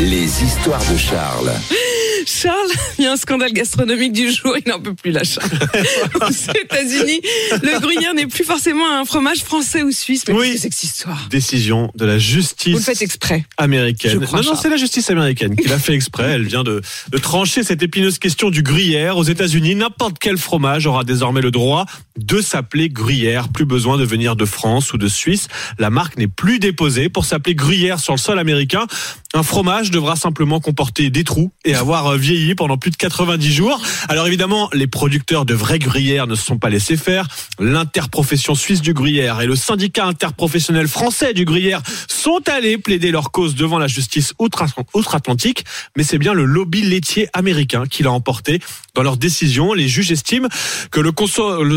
Les 0.00 0.42
histoires 0.42 0.82
de 0.90 0.96
Charles. 0.96 1.52
Charles, 2.40 2.70
il 2.98 3.04
y 3.04 3.06
a 3.06 3.12
un 3.12 3.16
scandale 3.16 3.52
gastronomique 3.52 4.12
du 4.12 4.30
jour, 4.30 4.54
il 4.64 4.68
n'en 4.68 4.80
peut 4.80 4.94
plus 4.94 5.10
là, 5.10 5.24
Charles. 5.24 5.48
Aux 6.20 6.30
États-Unis, 6.30 7.20
le 7.62 7.80
gruyère 7.80 8.14
n'est 8.14 8.26
plus 8.26 8.44
forcément 8.44 8.88
un 9.00 9.04
fromage 9.04 9.38
français 9.38 9.82
ou 9.82 9.90
suisse, 9.90 10.24
mais 10.28 10.34
Oui. 10.34 10.50
c'est 10.52 10.58
cette 10.70 10.82
histoire 10.82 11.26
Décision 11.30 11.90
de 11.94 12.04
la 12.04 12.18
justice. 12.18 12.72
Vous 12.72 12.78
le 12.78 12.84
faites 12.84 13.02
exprès. 13.02 13.44
américaine. 13.56 14.12
Je 14.20 14.26
crois, 14.26 14.40
non, 14.42 14.52
non, 14.52 14.56
c'est 14.60 14.68
la 14.70 14.76
justice 14.76 15.10
américaine 15.10 15.56
qui 15.56 15.68
l'a 15.68 15.78
fait 15.78 15.94
exprès. 15.94 16.30
Elle 16.32 16.44
vient 16.46 16.62
de, 16.64 16.80
de 17.10 17.18
trancher 17.18 17.62
cette 17.62 17.82
épineuse 17.82 18.18
question 18.18 18.50
du 18.50 18.62
gruyère. 18.62 19.16
Aux 19.16 19.24
États-Unis, 19.24 19.74
n'importe 19.74 20.18
quel 20.20 20.38
fromage 20.38 20.86
aura 20.86 21.04
désormais 21.04 21.40
le 21.40 21.50
droit 21.50 21.86
de 22.16 22.40
s'appeler 22.40 22.88
gruyère. 22.88 23.48
Plus 23.48 23.64
besoin 23.64 23.96
de 23.98 24.04
venir 24.04 24.36
de 24.36 24.44
France 24.44 24.92
ou 24.92 24.98
de 24.98 25.08
Suisse. 25.08 25.48
La 25.78 25.90
marque 25.90 26.16
n'est 26.16 26.28
plus 26.28 26.58
déposée 26.58 27.08
pour 27.08 27.24
s'appeler 27.24 27.54
gruyère 27.54 27.98
sur 28.00 28.12
le 28.14 28.18
sol 28.18 28.38
américain. 28.38 28.86
Un 29.34 29.42
fromage 29.42 29.90
devra 29.90 30.16
simplement 30.16 30.60
comporter 30.60 31.10
des 31.10 31.24
trous 31.24 31.50
et 31.64 31.74
avoir 31.74 32.06
euh, 32.06 32.16
pendant 32.56 32.76
plus 32.76 32.90
de 32.90 32.96
90 32.96 33.52
jours. 33.52 33.80
Alors 34.08 34.26
évidemment, 34.26 34.68
les 34.72 34.86
producteurs 34.86 35.44
de 35.46 35.54
vrais 35.54 35.78
gruyères 35.78 36.26
ne 36.26 36.34
se 36.34 36.44
sont 36.44 36.58
pas 36.58 36.68
laissés 36.68 36.96
faire. 36.96 37.26
L'interprofession 37.58 38.54
suisse 38.54 38.82
du 38.82 38.92
gruyère 38.92 39.40
et 39.40 39.46
le 39.46 39.56
syndicat 39.56 40.04
interprofessionnel 40.06 40.88
français 40.88 41.32
du 41.32 41.44
gruyère 41.44 41.80
sont 42.08 42.40
allés 42.48 42.76
plaider 42.76 43.10
leur 43.10 43.30
cause 43.30 43.54
devant 43.54 43.78
la 43.78 43.86
justice 43.86 44.34
outre- 44.38 44.64
outre-Atlantique, 44.94 45.64
mais 45.96 46.02
c'est 46.02 46.18
bien 46.18 46.34
le 46.34 46.44
lobby 46.44 46.82
laitier 46.82 47.28
américain 47.32 47.84
qui 47.88 48.02
l'a 48.02 48.12
emporté. 48.12 48.60
Dans 48.94 49.02
leur 49.02 49.16
décision, 49.16 49.72
les 49.72 49.88
juges 49.88 50.10
estiment 50.12 50.48
que 50.90 51.00
le 51.00 51.12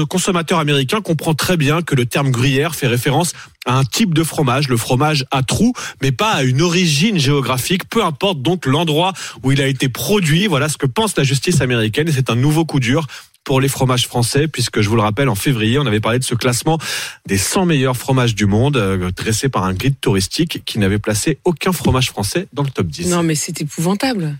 consommateur 0.05 0.59
américain 0.59 1.01
comprend 1.01 1.33
très 1.33 1.55
bien 1.55 1.81
que 1.81 1.95
le 1.95 2.05
terme 2.05 2.31
gruyère 2.31 2.75
fait 2.75 2.87
référence 2.87 3.33
à 3.67 3.77
un 3.77 3.83
type 3.83 4.15
de 4.15 4.23
fromage, 4.23 4.69
le 4.69 4.77
fromage 4.77 5.25
à 5.29 5.43
trous, 5.43 5.73
mais 6.01 6.11
pas 6.11 6.31
à 6.31 6.41
une 6.43 6.63
origine 6.63 7.19
géographique, 7.19 7.87
peu 7.87 8.03
importe 8.03 8.41
donc 8.41 8.65
l'endroit 8.65 9.13
où 9.43 9.51
il 9.51 9.61
a 9.61 9.67
été 9.67 9.87
produit. 9.87 10.40
Voilà 10.47 10.69
ce 10.69 10.77
que 10.77 10.86
pense 10.86 11.17
la 11.17 11.23
justice 11.23 11.62
américaine 11.62 12.08
et 12.08 12.12
c'est 12.12 12.30
un 12.30 12.36
nouveau 12.36 12.65
coup 12.65 12.80
dur 12.80 13.08
pour 13.43 13.60
les 13.60 13.67
fromages 13.67 14.08
français, 14.08 14.47
puisque 14.47 14.82
je 14.82 14.89
vous 14.89 14.95
le 14.95 15.01
rappelle, 15.01 15.27
en 15.27 15.36
février, 15.36 15.80
on 15.80 15.86
avait 15.86 15.99
parlé 15.99 16.19
de 16.19 16.23
ce 16.23 16.36
classement 16.36 16.77
des 17.25 17.38
100 17.38 17.65
meilleurs 17.65 17.97
fromages 17.97 18.36
du 18.36 18.45
monde, 18.45 18.77
euh, 18.77 19.12
dressé 19.12 19.49
par 19.49 19.63
un 19.63 19.73
guide 19.73 19.99
touristique 19.99 20.63
qui 20.65 20.80
n'avait 20.80 20.99
placé 20.99 21.39
aucun 21.43 21.71
fromage 21.71 22.10
français 22.10 22.47
dans 22.54 22.63
le 22.63 22.69
top 22.69 22.88
10. 22.88 23.10
Non, 23.10 23.23
mais 23.23 23.36
c'est 23.36 23.62
épouvantable. 23.62 24.38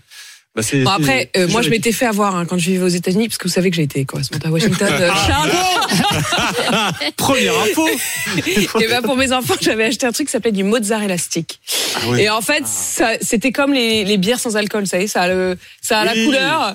Bah, 0.54 0.62
c'est- 0.62 0.82
Bon, 0.82 0.90
après, 0.90 1.30
c'est- 1.34 1.40
euh, 1.40 1.46
c'est 1.46 1.52
moi, 1.52 1.62
je 1.62 1.70
m'étais 1.70 1.92
fait 1.92 2.04
avoir 2.06 2.36
hein, 2.36 2.44
quand 2.44 2.58
je 2.58 2.70
vivais 2.70 2.84
aux 2.84 2.88
États-Unis, 2.88 3.28
parce 3.28 3.38
que 3.38 3.48
vous 3.48 3.54
savez 3.54 3.70
que 3.70 3.76
j'ai 3.76 3.82
été 3.84 4.04
correspondant 4.04 4.48
à 4.48 4.52
Washington. 4.52 4.88
euh, 5.00 5.10
Charles. 5.26 5.50
Première 7.16 7.58
info. 7.60 7.88
Et 8.80 8.86
ben 8.88 9.02
pour 9.02 9.16
mes 9.16 9.32
enfants, 9.32 9.54
j'avais 9.60 9.84
acheté 9.84 10.06
un 10.06 10.12
truc 10.12 10.26
qui 10.28 10.32
s'appelait 10.32 10.52
du 10.52 10.64
mozzarella 10.64 11.18
stick. 11.18 11.58
oui. 12.08 12.20
Et 12.22 12.30
en 12.30 12.40
fait, 12.42 12.66
ça- 12.66 13.16
c'était 13.20 13.52
comme 13.52 13.72
les, 13.72 14.04
les 14.04 14.16
bières 14.18 14.40
sans 14.40 14.56
alcool, 14.56 14.82
vous 14.84 14.88
savez, 14.90 15.06
ça 15.06 15.22
a, 15.22 15.28
le, 15.28 15.56
ça 15.80 16.00
a 16.00 16.04
la 16.04 16.12
couleur. 16.14 16.74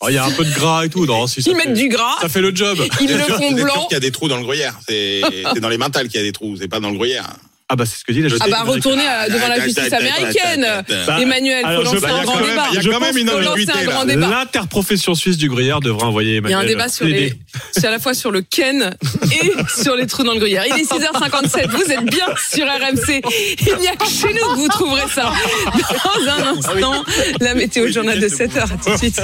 Oh, 0.00 0.08
Il 0.10 0.14
y 0.14 0.18
a 0.18 0.24
un 0.26 0.30
peu 0.30 0.44
de 0.44 0.52
gras 0.52 0.84
et 0.84 0.90
tout. 0.90 1.06
Non, 1.06 1.26
si, 1.26 1.42
ça 1.42 1.50
Ils 1.50 1.56
fait- 1.56 1.68
mettent 1.68 1.76
du 1.78 1.88
gras. 1.88 2.16
Ça 2.20 2.28
fait 2.28 2.42
le 2.42 2.54
job. 2.54 2.78
Ils 3.00 3.08
le 3.10 3.18
font 3.18 3.36
c'est 3.38 3.48
sûr 3.48 3.64
blanc. 3.64 3.86
qu'il 3.86 3.94
y 3.94 3.96
a 3.96 4.00
des 4.00 4.10
trous 4.10 4.28
dans 4.28 4.36
le 4.36 4.42
gruyère. 4.42 4.78
C'est 4.86 5.22
c'est 5.54 5.60
dans 5.60 5.70
les 5.70 5.78
mentales 5.78 6.08
qu'il 6.08 6.20
y 6.20 6.22
a 6.22 6.26
des 6.26 6.32
trous, 6.32 6.56
c'est 6.60 6.68
pas 6.68 6.80
dans 6.80 6.90
le 6.90 6.96
gruyère. 6.98 7.26
Ah 7.68 7.74
bah 7.74 7.84
c'est 7.84 7.98
ce 7.98 8.04
que 8.04 8.12
dit 8.12 8.20
la 8.20 8.26
Ah 8.26 8.30
justice 8.30 8.48
bah 8.50 8.62
retournez 8.64 9.06
à- 9.06 9.28
devant 9.28 9.48
la 9.48 9.58
justice 9.58 9.92
américaine. 9.92 10.84
Bah, 11.06 11.18
Emmanuel, 11.20 11.64
faut 11.64 11.82
lancer 11.82 12.00
bah, 12.00 12.08
il 12.10 12.16
y 12.16 12.18
un 12.20 12.22
grand 12.22 12.40
débat. 12.40 12.66
il 12.72 12.76
y 12.76 12.88
a 12.88 12.92
quand 12.92 13.00
même 13.00 13.16
une 13.18 13.28
ambiguïté. 13.30 13.72
L'interprofession 14.16 15.14
suisse 15.16 15.36
du 15.36 15.48
gruyère 15.48 15.80
devrait 15.80 16.04
envoyer 16.04 16.30
Il 16.30 16.34
y 16.34 16.36
a 16.36 16.38
Emmanuel 16.38 16.58
un 16.60 16.64
débat 16.68 16.88
sur 16.88 17.06
les, 17.06 17.34
c'est 17.72 17.84
à 17.88 17.90
la 17.90 17.98
fois 17.98 18.14
sur 18.14 18.30
le 18.30 18.42
Ken 18.42 18.94
et 19.32 19.52
sur 19.82 19.96
les 19.96 20.06
trous 20.06 20.22
dans 20.22 20.34
le 20.34 20.38
gruyère. 20.38 20.62
Il 20.68 20.80
est 20.80 20.84
6h57. 20.84 21.68
Vous 21.70 21.90
êtes 21.90 22.04
bien 22.04 22.26
sur 22.50 22.66
RMC. 22.66 23.20
Il 23.66 23.76
n'y 23.80 23.88
a 23.88 23.96
que 23.96 24.06
chez 24.08 24.32
nous 24.32 24.54
que 24.54 24.58
vous 24.60 24.68
trouverez 24.68 25.08
ça. 25.12 25.32
Dans 25.74 26.32
un 26.32 26.56
instant, 26.58 27.04
la 27.40 27.54
météo 27.54 27.90
journal 27.90 28.20
de 28.20 28.28
7h. 28.28 28.60
À 28.62 28.76
tout 28.76 28.92
de 28.92 28.96
suite. 28.96 29.20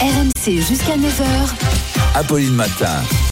RMC 0.00 0.56
jusqu'à 0.68 0.96
9h. 0.96 1.24
Apolline 2.14 2.54
Matin. 2.54 3.02